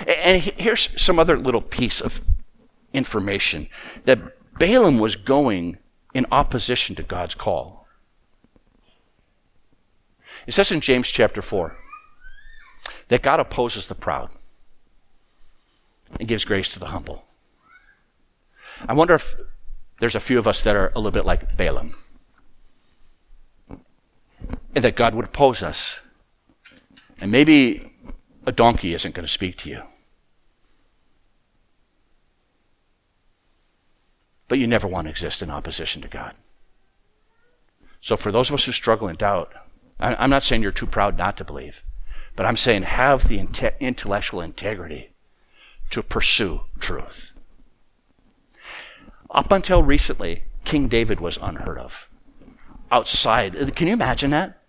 And 0.05 0.43
here's 0.43 0.89
some 1.01 1.19
other 1.19 1.39
little 1.39 1.61
piece 1.61 2.01
of 2.01 2.21
information 2.93 3.69
that 4.05 4.19
Balaam 4.59 4.99
was 4.99 5.15
going 5.15 5.79
in 6.13 6.27
opposition 6.33 6.97
to 6.97 7.05
God's 7.05 7.37
call. 7.37 7.87
It 10.47 10.53
says 10.53 10.73
in 10.73 10.81
James 10.81 11.09
chapter 11.09 11.41
4 11.41 11.77
that 13.09 13.23
God 13.23 13.39
opposes 13.39 13.87
the 13.87 13.95
proud 13.95 14.31
and 16.19 16.29
gives 16.29 16.45
grace 16.45 16.69
to 16.71 16.81
the 16.81 16.87
humble. 16.87 17.25
I 18.87 18.93
wonder 18.93 19.15
if 19.15 19.37
there's 20.01 20.15
a 20.15 20.21
few 20.21 20.39
of 20.39 20.49
us 20.49 20.63
that 20.65 20.77
are 20.77 20.89
a 20.89 20.99
little 20.99 21.11
bit 21.11 21.27
like 21.27 21.57
Balaam. 21.57 21.93
And 24.75 24.85
that 24.85 24.97
God 24.97 25.15
would 25.15 25.25
oppose 25.25 25.63
us 25.63 26.01
and 27.21 27.31
maybe 27.31 27.93
a 28.47 28.53
donkey 28.53 28.95
isn't 28.95 29.15
going 29.15 29.27
to 29.27 29.33
speak 29.33 29.57
to 29.59 29.71
you. 29.71 29.83
But 34.49 34.59
you 34.59 34.67
never 34.67 34.89
want 34.89 35.07
to 35.07 35.11
exist 35.11 35.43
in 35.43 35.51
opposition 35.51 36.03
to 36.03 36.09
God. 36.09 36.35
So, 38.01 38.17
for 38.17 38.33
those 38.33 38.49
of 38.49 38.55
us 38.55 38.65
who 38.65 38.73
struggle 38.73 39.09
in 39.09 39.17
doubt, 39.17 39.53
I'm 40.01 40.31
not 40.31 40.43
saying 40.43 40.63
you're 40.63 40.73
too 40.73 40.87
proud 40.87 41.19
not 41.19 41.37
to 41.37 41.45
believe, 41.45 41.85
but 42.35 42.47
I'm 42.47 42.57
saying 42.57 42.85
have 42.85 43.29
the 43.29 43.47
intellectual 43.81 44.41
integrity 44.41 45.10
to 45.91 46.03
pursue 46.03 46.63
truth. 46.79 47.33
Up 49.31 49.53
until 49.53 49.83
recently, 49.83 50.45
King 50.65 50.89
David 50.89 51.21
was 51.21 51.39
unheard 51.41 51.79
of. 51.79 52.09
Outside, 52.91 53.75
can 53.77 53.87
you 53.87 53.93
imagine 53.93 54.31
that? 54.31 54.61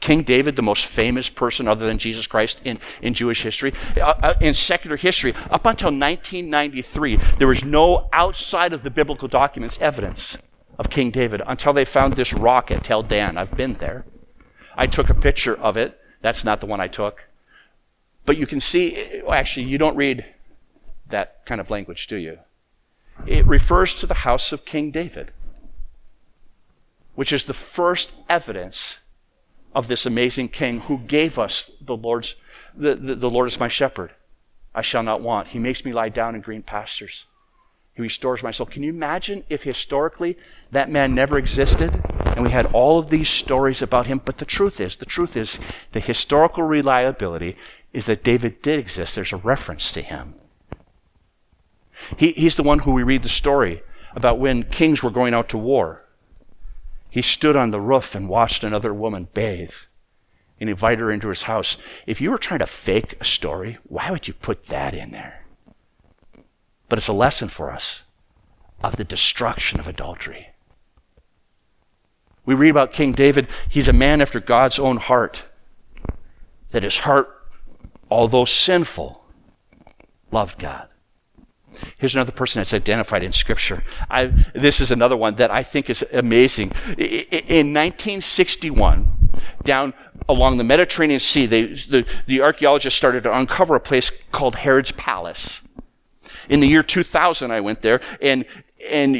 King 0.00 0.22
David, 0.22 0.56
the 0.56 0.62
most 0.62 0.86
famous 0.86 1.28
person 1.28 1.66
other 1.66 1.86
than 1.86 1.98
Jesus 1.98 2.26
Christ 2.26 2.60
in, 2.64 2.78
in 3.02 3.14
Jewish 3.14 3.42
history, 3.42 3.72
uh, 3.96 4.14
uh, 4.22 4.34
in 4.40 4.54
secular 4.54 4.96
history, 4.96 5.34
up 5.50 5.66
until 5.66 5.88
1993, 5.88 7.18
there 7.38 7.48
was 7.48 7.64
no 7.64 8.08
outside 8.12 8.72
of 8.72 8.82
the 8.82 8.90
biblical 8.90 9.28
documents 9.28 9.78
evidence 9.80 10.38
of 10.78 10.90
King 10.90 11.10
David 11.10 11.42
until 11.46 11.72
they 11.72 11.84
found 11.84 12.14
this 12.14 12.32
rock 12.32 12.70
at 12.70 12.84
Tel 12.84 13.02
Dan. 13.02 13.36
I've 13.36 13.56
been 13.56 13.74
there. 13.74 14.04
I 14.76 14.86
took 14.86 15.08
a 15.08 15.14
picture 15.14 15.56
of 15.56 15.76
it. 15.76 15.98
That's 16.20 16.44
not 16.44 16.60
the 16.60 16.66
one 16.66 16.80
I 16.80 16.88
took. 16.88 17.24
But 18.26 18.36
you 18.36 18.46
can 18.46 18.60
see, 18.60 19.22
actually, 19.28 19.66
you 19.66 19.78
don't 19.78 19.96
read 19.96 20.24
that 21.08 21.44
kind 21.46 21.60
of 21.60 21.70
language, 21.70 22.06
do 22.06 22.16
you? 22.16 22.38
It 23.26 23.46
refers 23.46 23.94
to 23.96 24.06
the 24.06 24.14
house 24.14 24.52
of 24.52 24.64
King 24.64 24.90
David, 24.90 25.32
which 27.14 27.32
is 27.32 27.44
the 27.44 27.54
first 27.54 28.12
evidence 28.28 28.98
of 29.74 29.88
this 29.88 30.06
amazing 30.06 30.48
king 30.48 30.80
who 30.80 30.98
gave 30.98 31.38
us 31.38 31.70
the 31.80 31.96
Lord's, 31.96 32.34
the, 32.74 32.94
the, 32.94 33.14
the 33.14 33.30
Lord 33.30 33.48
is 33.48 33.60
my 33.60 33.68
shepherd. 33.68 34.12
I 34.74 34.82
shall 34.82 35.02
not 35.02 35.22
want. 35.22 35.48
He 35.48 35.58
makes 35.58 35.84
me 35.84 35.92
lie 35.92 36.10
down 36.10 36.34
in 36.34 36.42
green 36.42 36.62
pastures. 36.62 37.26
He 37.94 38.02
restores 38.02 38.42
my 38.42 38.50
soul. 38.50 38.66
Can 38.66 38.82
you 38.82 38.90
imagine 38.90 39.44
if 39.48 39.62
historically 39.62 40.36
that 40.70 40.90
man 40.90 41.14
never 41.14 41.38
existed 41.38 42.02
and 42.36 42.44
we 42.44 42.50
had 42.50 42.66
all 42.66 42.98
of 42.98 43.08
these 43.08 43.30
stories 43.30 43.80
about 43.80 44.06
him? 44.06 44.20
But 44.22 44.36
the 44.36 44.44
truth 44.44 44.82
is, 44.82 44.98
the 44.98 45.06
truth 45.06 45.34
is, 45.34 45.58
the 45.92 46.00
historical 46.00 46.64
reliability 46.64 47.56
is 47.94 48.04
that 48.04 48.22
David 48.22 48.60
did 48.60 48.78
exist. 48.78 49.14
There's 49.14 49.32
a 49.32 49.38
reference 49.38 49.92
to 49.92 50.02
him. 50.02 50.34
He, 52.16 52.32
he's 52.32 52.56
the 52.56 52.62
one 52.62 52.80
who 52.80 52.92
we 52.92 53.02
read 53.02 53.22
the 53.22 53.28
story 53.28 53.82
about 54.14 54.38
when 54.38 54.64
kings 54.64 55.02
were 55.02 55.10
going 55.10 55.34
out 55.34 55.48
to 55.50 55.58
war. 55.58 56.04
He 57.10 57.22
stood 57.22 57.56
on 57.56 57.70
the 57.70 57.80
roof 57.80 58.14
and 58.14 58.28
watched 58.28 58.64
another 58.64 58.92
woman 58.92 59.28
bathe 59.32 59.74
and 60.60 60.70
invite 60.70 60.98
her 60.98 61.10
into 61.10 61.28
his 61.28 61.42
house. 61.42 61.76
If 62.06 62.20
you 62.20 62.30
were 62.30 62.38
trying 62.38 62.60
to 62.60 62.66
fake 62.66 63.16
a 63.20 63.24
story, 63.24 63.78
why 63.84 64.10
would 64.10 64.26
you 64.26 64.34
put 64.34 64.66
that 64.66 64.94
in 64.94 65.12
there? 65.12 65.44
But 66.88 66.98
it's 66.98 67.08
a 67.08 67.12
lesson 67.12 67.48
for 67.48 67.70
us 67.70 68.02
of 68.82 68.96
the 68.96 69.04
destruction 69.04 69.80
of 69.80 69.86
adultery. 69.86 70.48
We 72.44 72.54
read 72.54 72.70
about 72.70 72.92
King 72.92 73.12
David. 73.12 73.48
He's 73.68 73.88
a 73.88 73.92
man 73.92 74.20
after 74.20 74.40
God's 74.40 74.78
own 74.78 74.98
heart. 74.98 75.46
That 76.70 76.84
his 76.84 76.98
heart, 76.98 77.28
although 78.10 78.44
sinful, 78.44 79.24
loved 80.30 80.58
God. 80.58 80.88
Here's 81.98 82.14
another 82.14 82.32
person 82.32 82.60
that's 82.60 82.74
identified 82.74 83.22
in 83.22 83.32
Scripture. 83.32 83.82
I, 84.10 84.32
this 84.54 84.80
is 84.80 84.90
another 84.90 85.16
one 85.16 85.36
that 85.36 85.50
I 85.50 85.62
think 85.62 85.90
is 85.90 86.04
amazing. 86.12 86.72
In 86.98 87.72
1961, 87.72 89.06
down 89.64 89.94
along 90.28 90.56
the 90.56 90.64
Mediterranean 90.64 91.20
Sea, 91.20 91.46
they, 91.46 91.66
the, 91.66 92.06
the 92.26 92.40
archaeologists 92.40 92.96
started 92.96 93.22
to 93.24 93.36
uncover 93.36 93.74
a 93.76 93.80
place 93.80 94.10
called 94.32 94.56
Herod's 94.56 94.92
Palace. 94.92 95.62
In 96.48 96.60
the 96.60 96.66
year 96.66 96.82
2000, 96.82 97.50
I 97.50 97.60
went 97.60 97.82
there, 97.82 98.00
and 98.20 98.44
and 98.84 99.14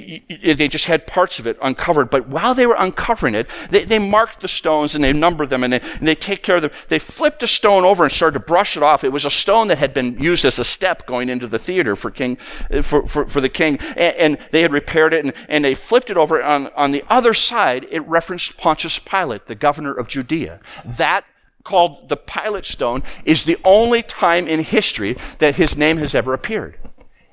they 0.55 0.69
just 0.69 0.85
had 0.85 1.07
parts 1.07 1.39
of 1.39 1.47
it 1.47 1.57
uncovered. 1.63 2.11
But 2.11 2.29
while 2.29 2.55
they 2.55 2.67
were 2.67 2.77
uncovering 2.79 3.35
it, 3.35 3.49
they, 3.71 3.85
they 3.85 3.99
marked 3.99 4.41
the 4.41 4.49
stones 4.49 4.95
and 4.95 5.03
they 5.03 5.13
numbered 5.13 5.49
them 5.49 5.65
and 5.65 5.73
they, 5.73 5.81
and 5.81 6.07
they 6.07 6.15
take 6.15 6.43
care 6.43 6.57
of 6.57 6.63
them. 6.63 6.71
They 6.89 6.99
flipped 6.99 7.43
a 7.43 7.47
stone 7.47 7.85
over 7.85 8.05
and 8.05 8.13
started 8.13 8.39
to 8.39 8.45
brush 8.45 8.77
it 8.77 8.83
off. 8.83 9.03
It 9.03 9.13
was 9.13 9.25
a 9.25 9.31
stone 9.31 9.69
that 9.69 9.79
had 9.79 9.95
been 9.95 10.21
used 10.21 10.45
as 10.45 10.59
a 10.59 10.65
step 10.65 11.07
going 11.07 11.29
into 11.29 11.47
the 11.47 11.59
theater 11.59 11.97
for 11.97 12.11
king, 12.11 12.37
uh, 12.71 12.83
for, 12.83 13.07
for, 13.07 13.27
for 13.27 13.41
the 13.41 13.49
king. 13.49 13.79
And, 13.97 14.17
and, 14.17 14.39
they 14.53 14.63
had 14.63 14.73
repaired 14.73 15.15
it 15.15 15.25
and, 15.25 15.35
and 15.49 15.65
they 15.65 15.75
flipped 15.75 16.11
it 16.11 16.17
over. 16.17 16.43
On, 16.43 16.69
on 16.69 16.93
the 16.93 17.03
other 17.09 17.33
side, 17.33 17.87
it 17.91 18.07
referenced 18.07 18.57
Pontius 18.59 18.99
Pilate, 18.99 19.47
the 19.47 19.55
governor 19.55 19.93
of 19.93 20.09
Judea. 20.09 20.61
That 20.85 21.25
called 21.65 22.09
the 22.09 22.17
Pilate 22.17 22.65
stone 22.65 23.03
is 23.25 23.45
the 23.45 23.59
only 23.65 24.03
time 24.03 24.47
in 24.47 24.61
history 24.61 25.17
that 25.39 25.57
his 25.57 25.77
name 25.77 25.97
has 25.99 26.15
ever 26.15 26.33
appeared. 26.33 26.79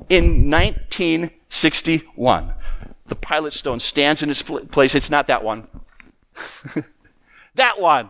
In 0.10 0.50
19 0.50 1.30
61. 1.54 2.54
The 3.06 3.16
Pilate 3.16 3.54
stone 3.54 3.80
stands 3.80 4.24
in 4.24 4.30
its 4.30 4.42
place. 4.42 4.96
It's 4.96 5.10
not 5.10 5.28
that 5.28 5.44
one. 5.44 5.68
that 7.56 7.80
one. 7.80 8.10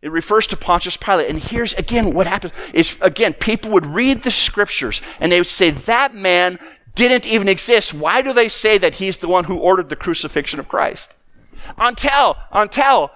It 0.00 0.12
refers 0.12 0.46
to 0.48 0.56
Pontius 0.56 0.96
Pilate. 0.96 1.28
And 1.28 1.42
here's 1.42 1.74
again 1.74 2.14
what 2.14 2.26
happens 2.26 2.52
is 2.72 2.96
again, 3.00 3.32
people 3.34 3.70
would 3.72 3.86
read 3.86 4.22
the 4.22 4.30
scriptures 4.30 5.02
and 5.18 5.32
they 5.32 5.40
would 5.40 5.48
say, 5.48 5.70
that 5.70 6.14
man 6.14 6.58
didn't 6.94 7.26
even 7.26 7.48
exist. 7.48 7.92
Why 7.92 8.22
do 8.22 8.32
they 8.32 8.48
say 8.48 8.78
that 8.78 8.96
he's 8.96 9.16
the 9.16 9.28
one 9.28 9.44
who 9.44 9.58
ordered 9.58 9.88
the 9.88 9.96
crucifixion 9.96 10.60
of 10.60 10.68
Christ? 10.68 11.14
until, 11.76 12.36
until 12.52 13.10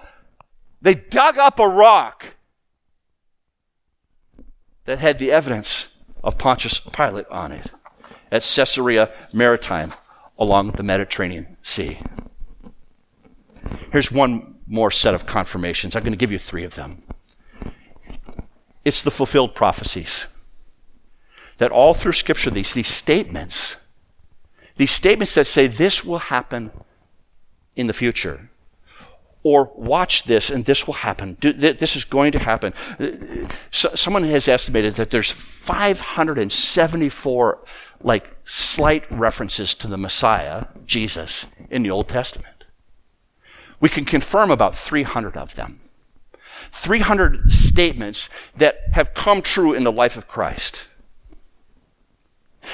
they 0.81 0.93
dug 0.93 1.37
up 1.37 1.59
a 1.59 1.67
rock 1.67 2.35
that 4.85 4.99
had 4.99 5.17
the 5.17 5.31
evidence 5.31 5.87
of 6.23 6.37
Pontius 6.37 6.79
Pilate 6.79 7.27
on 7.29 7.51
it 7.51 7.71
at 8.33 8.41
Caesarea 8.41 9.15
Maritime 9.31 9.93
along 10.39 10.71
the 10.71 10.83
Mediterranean 10.83 11.55
Sea. 11.61 11.99
Here's 13.91 14.11
one 14.11 14.55
more 14.65 14.89
set 14.89 15.13
of 15.13 15.27
confirmations. 15.27 15.95
I'm 15.95 16.01
going 16.01 16.13
to 16.13 16.17
give 16.17 16.31
you 16.31 16.39
three 16.39 16.63
of 16.63 16.73
them. 16.73 17.03
It's 18.83 19.03
the 19.03 19.11
fulfilled 19.11 19.53
prophecies. 19.53 20.25
That 21.59 21.71
all 21.71 21.93
through 21.93 22.13
Scripture, 22.13 22.49
these, 22.49 22.73
these 22.73 22.87
statements, 22.87 23.75
these 24.77 24.89
statements 24.89 25.35
that 25.35 25.45
say 25.45 25.67
this 25.67 26.03
will 26.03 26.17
happen 26.17 26.71
in 27.75 27.85
the 27.85 27.93
future, 27.93 28.49
or 29.43 29.71
watch 29.75 30.23
this 30.23 30.49
and 30.49 30.65
this 30.65 30.87
will 30.87 30.95
happen. 30.95 31.37
This 31.39 31.95
is 31.95 32.05
going 32.05 32.31
to 32.31 32.39
happen. 32.39 32.73
Uh, 32.99 33.03
uh, 33.03 33.47
so, 33.69 33.91
someone 33.93 34.23
has 34.23 34.47
estimated 34.47 34.95
that 34.95 35.11
there's 35.11 35.29
574 35.29 37.59
like 38.03 38.35
slight 38.43 39.09
references 39.11 39.73
to 39.75 39.87
the 39.87 39.97
Messiah, 39.97 40.65
Jesus, 40.85 41.47
in 41.69 41.83
the 41.83 41.91
Old 41.91 42.09
Testament. 42.09 42.65
We 43.79 43.89
can 43.89 44.05
confirm 44.05 44.51
about 44.51 44.75
300 44.75 45.35
of 45.37 45.55
them. 45.55 45.79
300 46.71 47.51
statements 47.51 48.29
that 48.57 48.77
have 48.93 49.13
come 49.13 49.41
true 49.41 49.73
in 49.73 49.83
the 49.83 49.91
life 49.91 50.17
of 50.17 50.27
Christ. 50.27 50.87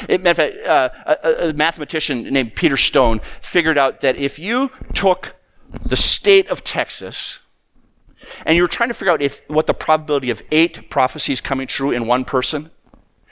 It, 0.07 0.21
fact, 0.21 0.55
uh, 0.65 0.89
a, 1.05 1.49
a 1.49 1.53
mathematician 1.53 2.23
named 2.23 2.55
Peter 2.55 2.77
Stoner 2.77 3.21
figured 3.41 3.77
out 3.77 4.01
that 4.01 4.15
if 4.17 4.37
you 4.37 4.71
took 4.93 5.35
the 5.83 5.95
state 5.95 6.47
of 6.47 6.63
Texas 6.63 7.39
and 8.45 8.55
you 8.55 8.61
were 8.61 8.67
trying 8.67 8.89
to 8.89 8.93
figure 8.93 9.11
out 9.11 9.21
if 9.21 9.41
what 9.47 9.67
the 9.67 9.73
probability 9.73 10.29
of 10.29 10.41
eight 10.51 10.89
prophecies 10.89 11.41
coming 11.41 11.67
true 11.67 11.91
in 11.91 12.05
one 12.05 12.25
person, 12.25 12.69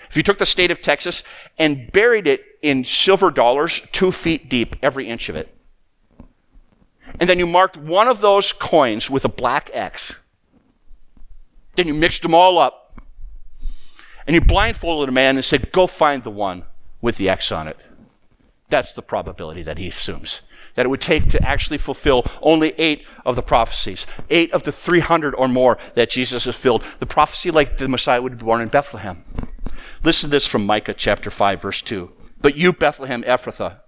if 0.09 0.17
you 0.17 0.23
took 0.23 0.37
the 0.37 0.45
state 0.45 0.71
of 0.71 0.81
Texas 0.81 1.23
and 1.57 1.91
buried 1.91 2.27
it 2.27 2.43
in 2.61 2.83
silver 2.83 3.31
dollars 3.31 3.81
two 3.91 4.11
feet 4.11 4.49
deep, 4.49 4.75
every 4.81 5.07
inch 5.07 5.29
of 5.29 5.35
it, 5.35 5.53
and 7.19 7.29
then 7.29 7.39
you 7.39 7.47
marked 7.47 7.77
one 7.77 8.07
of 8.07 8.21
those 8.21 8.53
coins 8.53 9.09
with 9.09 9.25
a 9.25 9.29
black 9.29 9.69
X, 9.73 10.19
then 11.75 11.87
you 11.87 11.93
mixed 11.93 12.21
them 12.21 12.33
all 12.33 12.57
up, 12.57 12.99
and 14.25 14.33
you 14.33 14.41
blindfolded 14.41 15.09
a 15.09 15.11
man 15.11 15.35
and 15.35 15.45
said, 15.45 15.71
Go 15.71 15.87
find 15.87 16.23
the 16.23 16.31
one 16.31 16.63
with 17.01 17.17
the 17.17 17.29
X 17.29 17.51
on 17.51 17.67
it. 17.67 17.77
That's 18.69 18.93
the 18.93 19.01
probability 19.01 19.63
that 19.63 19.77
he 19.77 19.87
assumes 19.87 20.41
that 20.77 20.85
it 20.85 20.89
would 20.89 21.01
take 21.01 21.27
to 21.27 21.43
actually 21.43 21.79
fulfill 21.79 22.23
only 22.39 22.71
eight 22.77 23.03
of 23.25 23.35
the 23.35 23.41
prophecies, 23.41 24.05
eight 24.29 24.53
of 24.53 24.61
the 24.61 24.71
300 24.71 25.33
or 25.33 25.47
more 25.47 25.79
that 25.95 26.11
Jesus 26.11 26.45
has 26.45 26.55
filled. 26.55 26.83
The 26.99 27.05
prophecy 27.07 27.49
like 27.49 27.79
the 27.79 27.87
Messiah 27.87 28.21
would 28.21 28.37
be 28.37 28.45
born 28.45 28.61
in 28.61 28.67
Bethlehem. 28.67 29.23
Listen 30.07 30.29
to 30.29 30.35
this 30.37 30.47
from 30.47 30.65
Micah 30.65 30.93
chapter 30.93 31.29
5, 31.29 31.61
verse 31.61 31.81
2. 31.81 32.09
But 32.39 32.55
you, 32.55 32.71
Bethlehem 32.71 33.23
Ephrathah, 33.23 33.79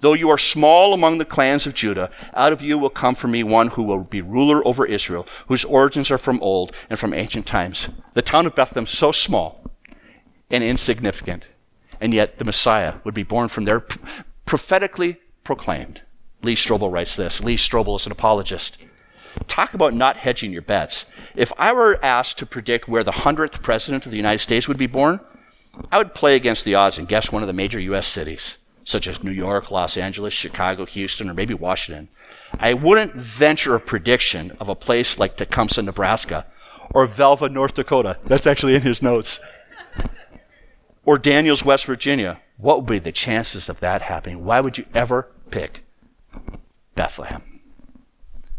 though 0.00 0.14
you 0.14 0.30
are 0.30 0.38
small 0.38 0.94
among 0.94 1.18
the 1.18 1.26
clans 1.26 1.66
of 1.66 1.74
Judah, 1.74 2.10
out 2.32 2.50
of 2.50 2.62
you 2.62 2.78
will 2.78 2.88
come 2.88 3.14
for 3.14 3.28
me 3.28 3.42
one 3.42 3.68
who 3.68 3.82
will 3.82 4.02
be 4.02 4.22
ruler 4.22 4.66
over 4.66 4.86
Israel, 4.86 5.26
whose 5.48 5.66
origins 5.66 6.10
are 6.10 6.16
from 6.16 6.42
old 6.42 6.74
and 6.88 6.98
from 6.98 7.12
ancient 7.12 7.44
times. 7.44 7.90
The 8.14 8.22
town 8.22 8.46
of 8.46 8.54
Bethlehem 8.54 8.86
so 8.86 9.12
small 9.12 9.70
and 10.50 10.64
insignificant, 10.64 11.44
and 12.00 12.14
yet 12.14 12.38
the 12.38 12.46
Messiah 12.46 12.94
would 13.04 13.12
be 13.12 13.22
born 13.22 13.48
from 13.48 13.66
there, 13.66 13.84
prophetically 14.46 15.20
proclaimed. 15.44 16.00
Lee 16.40 16.54
Strobel 16.54 16.90
writes 16.90 17.16
this. 17.16 17.44
Lee 17.44 17.58
Strobel 17.58 17.96
is 18.00 18.06
an 18.06 18.12
apologist. 18.12 18.78
Talk 19.46 19.74
about 19.74 19.92
not 19.92 20.16
hedging 20.16 20.52
your 20.52 20.62
bets. 20.62 21.04
If 21.34 21.52
I 21.58 21.74
were 21.74 22.02
asked 22.02 22.38
to 22.38 22.46
predict 22.46 22.88
where 22.88 23.04
the 23.04 23.12
100th 23.12 23.62
president 23.62 24.06
of 24.06 24.10
the 24.12 24.16
United 24.16 24.38
States 24.38 24.68
would 24.68 24.78
be 24.78 24.86
born, 24.86 25.20
I 25.90 25.98
would 25.98 26.14
play 26.14 26.36
against 26.36 26.64
the 26.64 26.74
odds 26.74 26.98
and 26.98 27.08
guess 27.08 27.30
one 27.30 27.42
of 27.42 27.46
the 27.46 27.52
major 27.52 27.78
U.S. 27.80 28.06
cities, 28.06 28.58
such 28.84 29.06
as 29.06 29.22
New 29.22 29.30
York, 29.30 29.70
Los 29.70 29.96
Angeles, 29.96 30.34
Chicago, 30.34 30.86
Houston, 30.86 31.30
or 31.30 31.34
maybe 31.34 31.54
Washington. 31.54 32.08
I 32.58 32.74
wouldn't 32.74 33.14
venture 33.14 33.74
a 33.74 33.80
prediction 33.80 34.52
of 34.60 34.68
a 34.68 34.74
place 34.74 35.18
like 35.18 35.36
Tecumseh, 35.36 35.82
Nebraska, 35.82 36.46
or 36.90 37.06
Velva, 37.06 37.50
North 37.50 37.74
Dakota. 37.74 38.18
That's 38.24 38.46
actually 38.46 38.74
in 38.74 38.82
his 38.82 39.02
notes. 39.02 39.40
or 41.04 41.18
Daniels, 41.18 41.64
West 41.64 41.84
Virginia. 41.84 42.40
What 42.58 42.78
would 42.78 42.86
be 42.86 42.98
the 42.98 43.12
chances 43.12 43.68
of 43.68 43.80
that 43.80 44.02
happening? 44.02 44.44
Why 44.44 44.60
would 44.60 44.78
you 44.78 44.86
ever 44.94 45.28
pick 45.50 45.84
Bethlehem? 46.94 47.60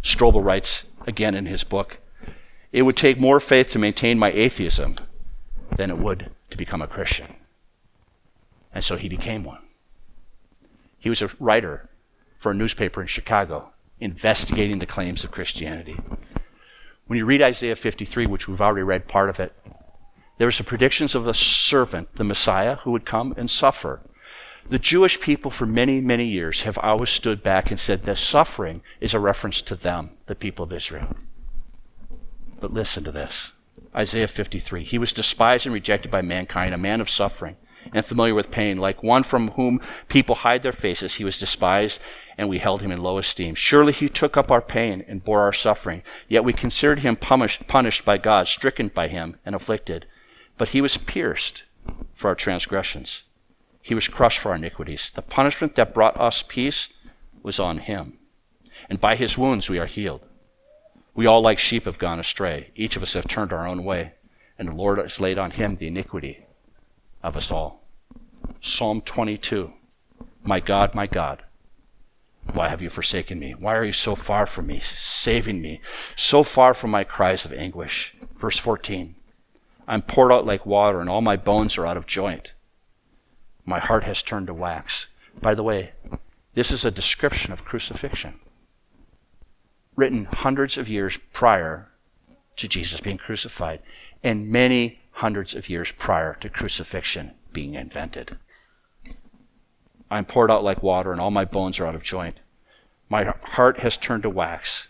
Strobel 0.03 0.43
writes 0.43 0.85
again 1.05 1.35
in 1.35 1.45
his 1.45 1.63
book 1.63 1.97
It 2.71 2.83
would 2.83 2.95
take 2.95 3.19
more 3.19 3.39
faith 3.39 3.71
to 3.71 3.79
maintain 3.79 4.19
my 4.19 4.31
atheism 4.31 4.95
than 5.75 5.89
it 5.89 5.97
would 5.97 6.31
to 6.49 6.57
become 6.57 6.81
a 6.81 6.87
Christian. 6.87 7.35
And 8.73 8.83
so 8.83 8.95
he 8.95 9.09
became 9.09 9.43
one. 9.43 9.61
He 10.99 11.09
was 11.09 11.21
a 11.21 11.31
writer 11.39 11.89
for 12.39 12.51
a 12.51 12.55
newspaper 12.55 13.01
in 13.01 13.07
Chicago 13.07 13.71
investigating 13.99 14.79
the 14.79 14.85
claims 14.85 15.23
of 15.23 15.31
Christianity. 15.31 15.97
When 17.07 17.17
you 17.17 17.25
read 17.25 17.41
Isaiah 17.41 17.75
53, 17.75 18.27
which 18.27 18.47
we've 18.47 18.61
already 18.61 18.83
read 18.83 19.07
part 19.07 19.29
of 19.29 19.39
it, 19.39 19.53
there 20.37 20.45
were 20.45 20.51
some 20.51 20.65
predictions 20.65 21.15
of 21.15 21.27
a 21.27 21.33
servant, 21.33 22.15
the 22.15 22.23
Messiah, 22.23 22.75
who 22.77 22.91
would 22.91 23.05
come 23.05 23.33
and 23.37 23.49
suffer. 23.49 24.01
The 24.69 24.77
Jewish 24.77 25.19
people 25.19 25.49
for 25.49 25.65
many, 25.65 26.01
many 26.01 26.27
years 26.27 26.63
have 26.63 26.77
always 26.79 27.09
stood 27.09 27.41
back 27.41 27.71
and 27.71 27.79
said 27.79 28.03
that 28.03 28.17
suffering 28.17 28.81
is 28.99 29.13
a 29.13 29.19
reference 29.19 29.61
to 29.63 29.75
them, 29.75 30.11
the 30.27 30.35
people 30.35 30.63
of 30.63 30.73
Israel. 30.73 31.15
But 32.59 32.73
listen 32.73 33.03
to 33.05 33.11
this. 33.11 33.53
Isaiah 33.97 34.27
53. 34.27 34.83
He 34.83 34.99
was 34.99 35.11
despised 35.11 35.65
and 35.65 35.73
rejected 35.73 36.11
by 36.11 36.21
mankind, 36.21 36.73
a 36.75 36.77
man 36.77 37.01
of 37.01 37.09
suffering 37.09 37.57
and 37.93 38.05
familiar 38.05 38.35
with 38.35 38.51
pain. 38.51 38.77
Like 38.77 39.01
one 39.01 39.23
from 39.23 39.51
whom 39.51 39.81
people 40.07 40.35
hide 40.35 40.61
their 40.61 40.71
faces, 40.71 41.15
he 41.15 41.23
was 41.23 41.39
despised 41.39 41.99
and 42.37 42.47
we 42.47 42.59
held 42.59 42.81
him 42.81 42.91
in 42.91 43.01
low 43.01 43.17
esteem. 43.17 43.55
Surely 43.55 43.91
he 43.91 44.07
took 44.07 44.37
up 44.37 44.51
our 44.51 44.61
pain 44.61 45.03
and 45.07 45.23
bore 45.23 45.41
our 45.41 45.53
suffering. 45.53 46.03
Yet 46.27 46.43
we 46.43 46.53
considered 46.53 46.99
him 46.99 47.15
punished, 47.15 47.67
punished 47.67 48.05
by 48.05 48.19
God, 48.19 48.47
stricken 48.47 48.89
by 48.89 49.07
him, 49.07 49.37
and 49.43 49.55
afflicted. 49.55 50.05
But 50.57 50.69
he 50.69 50.81
was 50.81 50.97
pierced 50.97 51.63
for 52.13 52.27
our 52.27 52.35
transgressions. 52.35 53.23
He 53.81 53.95
was 53.95 54.07
crushed 54.07 54.39
for 54.39 54.49
our 54.49 54.55
iniquities. 54.55 55.09
The 55.09 55.23
punishment 55.23 55.75
that 55.75 55.95
brought 55.95 56.19
us 56.19 56.43
peace 56.47 56.89
was 57.41 57.59
on 57.59 57.79
him. 57.79 58.19
And 58.89 59.01
by 59.01 59.15
his 59.15 59.37
wounds 59.37 59.69
we 59.69 59.79
are 59.79 59.87
healed. 59.87 60.26
We 61.17 61.25
all, 61.25 61.41
like 61.41 61.57
sheep, 61.57 61.85
have 61.85 61.97
gone 61.97 62.19
astray. 62.19 62.69
Each 62.75 62.95
of 62.95 63.01
us 63.01 63.15
have 63.15 63.27
turned 63.27 63.51
our 63.51 63.67
own 63.67 63.83
way, 63.83 64.13
and 64.59 64.69
the 64.69 64.73
Lord 64.75 64.99
has 64.99 65.19
laid 65.19 65.39
on 65.39 65.49
him 65.49 65.75
the 65.75 65.87
iniquity 65.87 66.45
of 67.23 67.35
us 67.35 67.49
all. 67.49 67.81
Psalm 68.61 69.01
22 69.01 69.73
My 70.43 70.59
God, 70.59 70.93
my 70.93 71.07
God, 71.07 71.43
why 72.53 72.69
have 72.69 72.83
you 72.83 72.91
forsaken 72.91 73.39
me? 73.39 73.55
Why 73.55 73.75
are 73.75 73.83
you 73.83 73.93
so 73.93 74.15
far 74.15 74.45
from 74.45 74.67
me, 74.67 74.79
saving 74.79 75.59
me, 75.59 75.81
so 76.15 76.43
far 76.43 76.75
from 76.75 76.91
my 76.91 77.03
cries 77.03 77.45
of 77.45 77.51
anguish? 77.51 78.15
Verse 78.37 78.59
14 78.59 79.15
I'm 79.87 80.03
poured 80.03 80.31
out 80.31 80.45
like 80.45 80.67
water, 80.67 81.01
and 81.01 81.09
all 81.09 81.21
my 81.21 81.35
bones 81.35 81.79
are 81.79 81.87
out 81.87 81.97
of 81.97 82.05
joint. 82.05 82.53
My 83.65 83.79
heart 83.79 84.03
has 84.03 84.21
turned 84.21 84.45
to 84.47 84.53
wax. 84.53 85.07
By 85.41 85.55
the 85.55 85.63
way, 85.63 85.93
this 86.53 86.69
is 86.69 86.85
a 86.85 86.91
description 86.91 87.51
of 87.51 87.65
crucifixion 87.65 88.39
written 89.97 90.25
hundreds 90.25 90.77
of 90.77 90.87
years 90.87 91.17
prior 91.33 91.89
to 92.55 92.67
Jesus 92.67 93.01
being 93.01 93.17
crucified 93.17 93.81
and 94.23 94.49
many 94.49 94.99
hundreds 95.11 95.55
of 95.55 95.67
years 95.67 95.91
prior 95.91 96.35
to 96.35 96.49
crucifixion 96.49 97.31
being 97.51 97.73
invented. 97.73 98.37
I 100.09 100.19
am 100.19 100.25
poured 100.25 100.51
out 100.51 100.63
like 100.63 100.81
water, 100.81 101.11
and 101.11 101.19
all 101.19 101.31
my 101.31 101.43
bones 101.43 101.79
are 101.79 101.85
out 101.85 101.95
of 101.95 102.03
joint. 102.03 102.39
My 103.09 103.33
heart 103.43 103.79
has 103.79 103.97
turned 103.97 104.23
to 104.23 104.29
wax. 104.29 104.87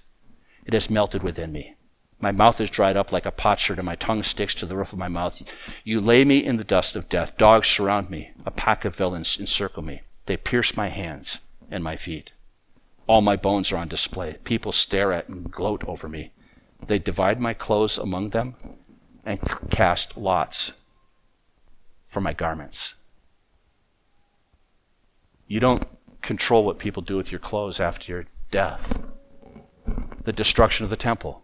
It 0.66 0.74
has 0.74 0.90
melted 0.90 1.24
within 1.24 1.52
me. 1.52 1.76
My 2.20 2.32
mouth 2.32 2.60
is 2.60 2.70
dried 2.70 2.98
up 2.98 3.12
like 3.12 3.26
a 3.26 3.32
potsherd, 3.32 3.80
and 3.80 3.86
my 3.86 3.96
tongue 3.96 4.24
sticks 4.24 4.54
to 4.56 4.66
the 4.66 4.76
roof 4.76 4.92
of 4.92 5.00
my 5.00 5.08
mouth. 5.08 5.42
You 5.84 6.02
lay 6.02 6.26
me 6.26 6.44
in 6.44 6.58
the 6.58 6.64
dust 6.64 6.96
of 6.96 7.10
death. 7.10 7.38
Dogs 7.38 7.68
surround 7.68 8.10
me. 8.10 8.32
A 8.46 8.52
pack 8.52 8.86
of 8.86 8.96
villains 8.96 9.38
encircle 9.40 9.84
me. 9.84 10.02
They 10.26 10.38
pierce 10.38 10.76
my 10.76 10.88
hands 10.90 11.40
and 11.72 11.84
my 11.84 11.96
feet. 11.96 12.34
All 13.08 13.22
my 13.22 13.38
bones 13.38 13.72
are 13.72 13.78
on 13.78 13.88
display. 13.88 14.38
People 14.44 14.72
stare 14.72 15.14
at 15.14 15.30
and 15.30 15.50
gloat 15.50 15.84
over 15.88 16.10
me. 16.10 16.34
They 16.86 17.00
divide 17.00 17.40
my 17.40 17.54
clothes 17.54 17.98
among 17.98 18.30
them 18.30 18.56
and 19.26 19.40
cast 19.70 20.18
lots 20.18 20.74
for 22.08 22.22
my 22.22 22.34
garments. 22.34 22.96
You 25.48 25.60
don't 25.62 25.88
control 26.22 26.66
what 26.66 26.78
people 26.78 27.02
do 27.02 27.16
with 27.16 27.32
your 27.32 27.40
clothes 27.40 27.80
after 27.80 28.12
your 28.12 28.26
death. 28.52 29.00
The 30.24 30.34
destruction 30.34 30.84
of 30.84 30.90
the 30.90 30.98
temple. 30.98 31.42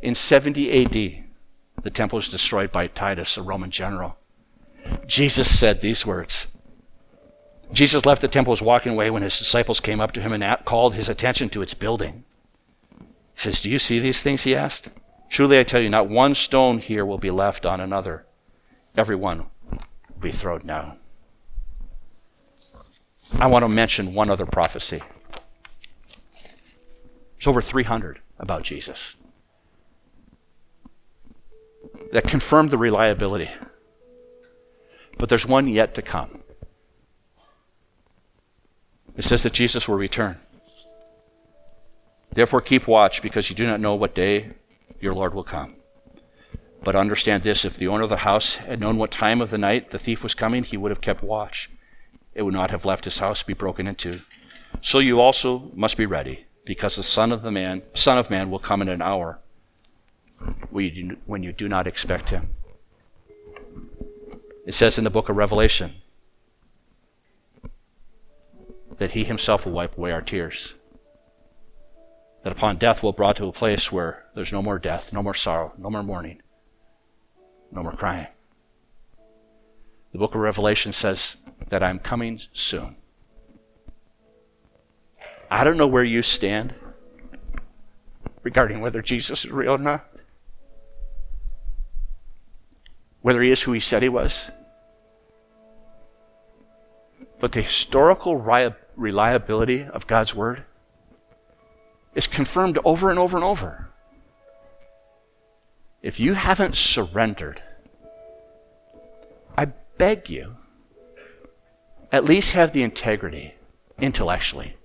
In 0.00 0.16
70 0.16 0.84
AD, 0.84 1.24
the 1.84 1.90
temple 1.90 2.16
was 2.16 2.28
destroyed 2.28 2.72
by 2.72 2.88
Titus, 2.88 3.36
a 3.36 3.42
Roman 3.42 3.70
general. 3.70 4.16
Jesus 5.06 5.56
said 5.56 5.80
these 5.80 6.04
words 6.04 6.48
Jesus 7.72 8.04
left 8.04 8.20
the 8.20 8.28
temple, 8.28 8.50
was 8.50 8.62
walking 8.62 8.92
away 8.92 9.10
when 9.10 9.22
his 9.22 9.38
disciples 9.38 9.80
came 9.80 10.00
up 10.00 10.12
to 10.12 10.20
him 10.20 10.32
and 10.32 10.64
called 10.64 10.94
his 10.94 11.08
attention 11.08 11.48
to 11.50 11.62
its 11.62 11.74
building. 11.74 12.24
He 12.98 13.06
says, 13.36 13.62
Do 13.62 13.70
you 13.70 13.78
see 13.78 13.98
these 13.98 14.22
things? 14.22 14.42
He 14.42 14.54
asked. 14.54 14.90
Truly 15.30 15.58
I 15.58 15.62
tell 15.62 15.80
you, 15.80 15.88
not 15.88 16.10
one 16.10 16.34
stone 16.34 16.78
here 16.78 17.06
will 17.06 17.18
be 17.18 17.30
left 17.30 17.64
on 17.64 17.80
another. 17.80 18.26
Every 18.96 19.16
one 19.16 19.46
will 19.70 20.20
be 20.20 20.32
thrown 20.32 20.66
down. 20.66 20.98
I 23.38 23.46
want 23.46 23.62
to 23.62 23.68
mention 23.68 24.12
one 24.12 24.28
other 24.28 24.44
prophecy. 24.44 25.02
There's 26.30 27.46
over 27.46 27.62
300 27.62 28.20
about 28.38 28.62
Jesus 28.62 29.16
that 32.12 32.24
confirm 32.24 32.68
the 32.68 32.78
reliability. 32.78 33.50
But 35.18 35.30
there's 35.30 35.46
one 35.46 35.66
yet 35.66 35.94
to 35.94 36.02
come. 36.02 36.41
It 39.16 39.24
says 39.24 39.42
that 39.42 39.52
Jesus 39.52 39.86
will 39.86 39.96
return. 39.96 40.36
Therefore, 42.34 42.60
keep 42.60 42.86
watch, 42.86 43.20
because 43.20 43.50
you 43.50 43.56
do 43.56 43.66
not 43.66 43.80
know 43.80 43.94
what 43.94 44.14
day 44.14 44.52
your 45.00 45.14
Lord 45.14 45.34
will 45.34 45.44
come. 45.44 45.74
But 46.82 46.96
understand 46.96 47.42
this 47.42 47.64
if 47.64 47.76
the 47.76 47.88
owner 47.88 48.04
of 48.04 48.08
the 48.08 48.16
house 48.18 48.56
had 48.56 48.80
known 48.80 48.96
what 48.96 49.10
time 49.10 49.40
of 49.40 49.50
the 49.50 49.58
night 49.58 49.90
the 49.90 49.98
thief 49.98 50.22
was 50.22 50.34
coming, 50.34 50.64
he 50.64 50.76
would 50.76 50.90
have 50.90 51.00
kept 51.00 51.22
watch. 51.22 51.70
It 52.34 52.42
would 52.42 52.54
not 52.54 52.70
have 52.70 52.84
left 52.84 53.04
his 53.04 53.18
house 53.18 53.40
to 53.40 53.46
be 53.46 53.52
broken 53.52 53.86
into. 53.86 54.22
So 54.80 54.98
you 54.98 55.20
also 55.20 55.70
must 55.74 55.98
be 55.98 56.06
ready, 56.06 56.46
because 56.64 56.96
the 56.96 57.02
Son 57.02 57.32
of 57.32 57.42
the 57.42 57.50
Man, 57.50 57.82
Son 57.94 58.16
of 58.16 58.30
Man 58.30 58.50
will 58.50 58.58
come 58.58 58.80
in 58.80 58.88
an 58.88 59.02
hour 59.02 59.38
when 60.70 61.42
you 61.42 61.52
do 61.52 61.68
not 61.68 61.86
expect 61.86 62.30
him. 62.30 62.54
It 64.66 64.72
says 64.72 64.96
in 64.96 65.04
the 65.04 65.10
book 65.10 65.28
of 65.28 65.36
Revelation 65.36 65.96
that 69.02 69.10
he 69.12 69.24
himself 69.24 69.66
will 69.66 69.72
wipe 69.72 69.98
away 69.98 70.12
our 70.12 70.22
tears. 70.22 70.74
That 72.44 72.52
upon 72.52 72.76
death 72.76 73.02
we're 73.02 73.12
brought 73.12 73.36
to 73.36 73.46
a 73.46 73.52
place 73.52 73.90
where 73.90 74.24
there's 74.34 74.52
no 74.52 74.62
more 74.62 74.78
death, 74.78 75.12
no 75.12 75.22
more 75.22 75.34
sorrow, 75.34 75.72
no 75.76 75.90
more 75.90 76.02
mourning, 76.02 76.40
no 77.70 77.82
more 77.82 77.92
crying. 77.92 78.28
The 80.12 80.18
book 80.18 80.34
of 80.34 80.40
Revelation 80.40 80.92
says 80.92 81.36
that 81.68 81.82
I'm 81.82 81.98
coming 81.98 82.40
soon. 82.52 82.96
I 85.50 85.64
don't 85.64 85.76
know 85.76 85.86
where 85.86 86.04
you 86.04 86.22
stand 86.22 86.74
regarding 88.42 88.80
whether 88.80 89.02
Jesus 89.02 89.44
is 89.44 89.50
real 89.50 89.72
or 89.72 89.78
not. 89.78 90.06
whether 93.22 93.40
he 93.40 93.50
is 93.50 93.62
who 93.62 93.72
he 93.72 93.80
said 93.80 94.02
he 94.02 94.08
was. 94.08 94.50
But 97.40 97.52
the 97.52 97.62
historical 97.62 98.36
reliability 98.96 99.84
of 99.84 100.06
God's 100.06 100.34
word 100.34 100.64
is 102.14 102.26
confirmed 102.26 102.78
over 102.84 103.10
and 103.10 103.18
over 103.18 103.36
and 103.36 103.44
over. 103.44 103.88
If 106.02 106.18
you 106.18 106.34
haven't 106.34 106.76
surrendered, 106.76 107.62
I 109.56 109.66
beg 109.98 110.28
you, 110.28 110.56
at 112.10 112.24
least 112.24 112.52
have 112.52 112.72
the 112.72 112.82
integrity 112.82 113.54
intellectually 113.98 114.76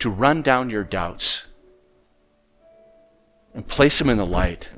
to 0.00 0.10
run 0.10 0.42
down 0.42 0.70
your 0.70 0.84
doubts 0.84 1.44
and 3.54 3.66
place 3.66 3.98
them 3.98 4.10
in 4.10 4.18
the 4.18 4.26
light 4.26 4.70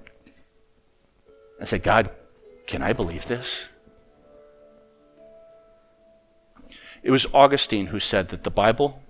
and 1.58 1.68
say, 1.68 1.78
God, 1.78 2.10
can 2.66 2.82
I 2.82 2.92
believe 2.92 3.26
this? 3.28 3.68
It 7.02 7.10
was 7.10 7.26
Augustine 7.34 7.86
who 7.88 7.98
said 7.98 8.28
that 8.28 8.44
the 8.44 8.50
Bible 8.50 9.02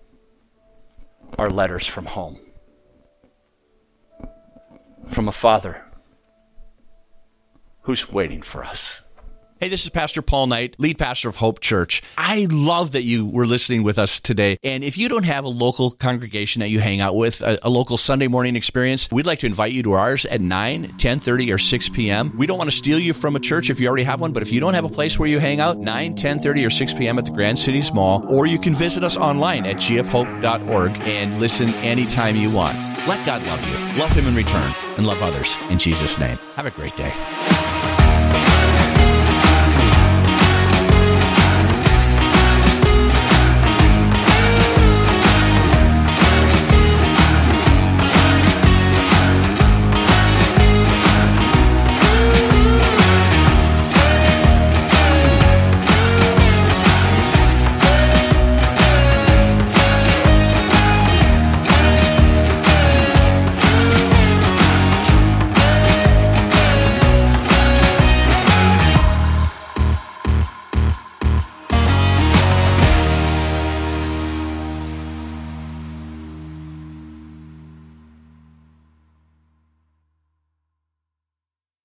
are 1.37 1.51
letters 1.51 1.87
from 1.87 2.07
home, 2.07 2.39
from 5.09 5.29
a 5.29 5.33
father 5.33 5.85
who's 7.83 8.11
waiting 8.11 8.41
for 8.41 8.65
us. 8.65 9.02
Hey, 9.63 9.69
this 9.69 9.85
is 9.85 9.91
Pastor 9.91 10.23
Paul 10.23 10.49
Knight, 10.49 10.75
lead 10.81 10.99
pastor 10.99 11.29
of 11.29 11.37
Hope 11.37 11.61
Church. 11.61 12.03
I 12.19 12.49
love 12.51 12.91
that 12.91 13.05
you 13.05 13.27
were 13.27 13.47
listening 13.47 13.85
with 13.85 13.97
us 13.97 14.19
today. 14.19 14.59
And 14.65 14.83
if 14.83 14.99
you 14.99 15.09
don't 15.09 15.23
have 15.23 15.45
a 15.45 15.49
local 15.49 15.93
congregation 15.93 16.59
that 16.63 16.69
you 16.69 16.81
hang 16.81 17.01
out 17.01 17.15
with, 17.15 17.43
a, 17.43 17.61
a 17.63 17.71
local 17.71 17.97
Sunday 17.97 18.27
morning 18.27 18.57
experience, 18.57 19.09
we'd 19.13 19.25
like 19.25 19.39
to 19.39 19.47
invite 19.47 19.71
you 19.71 19.85
to 19.85 19.93
ours 19.93 20.27
at 20.27 20.41
9, 20.41 20.97
10 20.97 21.21
30, 21.21 21.53
or 21.53 21.59
6 21.59 21.89
p.m. 21.91 22.37
We 22.37 22.49
don't 22.49 22.59
want 22.59 22.73
to 22.73 22.77
steal 22.77 22.99
you 22.99 23.15
from 23.15 23.37
a 23.37 23.39
church 23.39 23.71
if 23.71 23.79
you 23.79 23.87
already 23.87 24.03
have 24.03 24.21
one, 24.21 24.33
but 24.33 24.43
if 24.43 24.51
you 24.51 24.59
don't 24.59 24.75
have 24.75 24.85
a 24.85 24.89
place 24.89 25.17
where 25.17 25.29
you 25.29 25.39
hang 25.39 25.61
out, 25.61 25.79
9, 25.79 26.17
10 26.17 26.41
30, 26.41 26.67
or 26.67 26.71
6 26.71 26.95
p.m. 26.95 27.17
at 27.21 27.25
the 27.25 27.31
Grand 27.31 27.57
Cities 27.57 27.93
Mall, 27.93 28.27
or 28.29 28.47
you 28.47 28.59
can 28.59 28.75
visit 28.75 29.05
us 29.05 29.17
online 29.17 29.65
at 29.65 29.77
gfhope.org 29.77 30.99
and 31.03 31.39
listen 31.39 31.73
anytime 31.75 32.35
you 32.35 32.51
want. 32.51 32.77
Let 33.07 33.25
God 33.25 33.47
love 33.47 33.65
you, 33.69 34.01
love 34.01 34.11
Him 34.11 34.27
in 34.27 34.35
return, 34.35 34.73
and 34.97 35.07
love 35.07 35.23
others 35.23 35.55
in 35.71 35.79
Jesus' 35.79 36.19
name. 36.19 36.39
Have 36.57 36.67
a 36.67 36.73
great 36.73 36.97
day. 36.97 37.15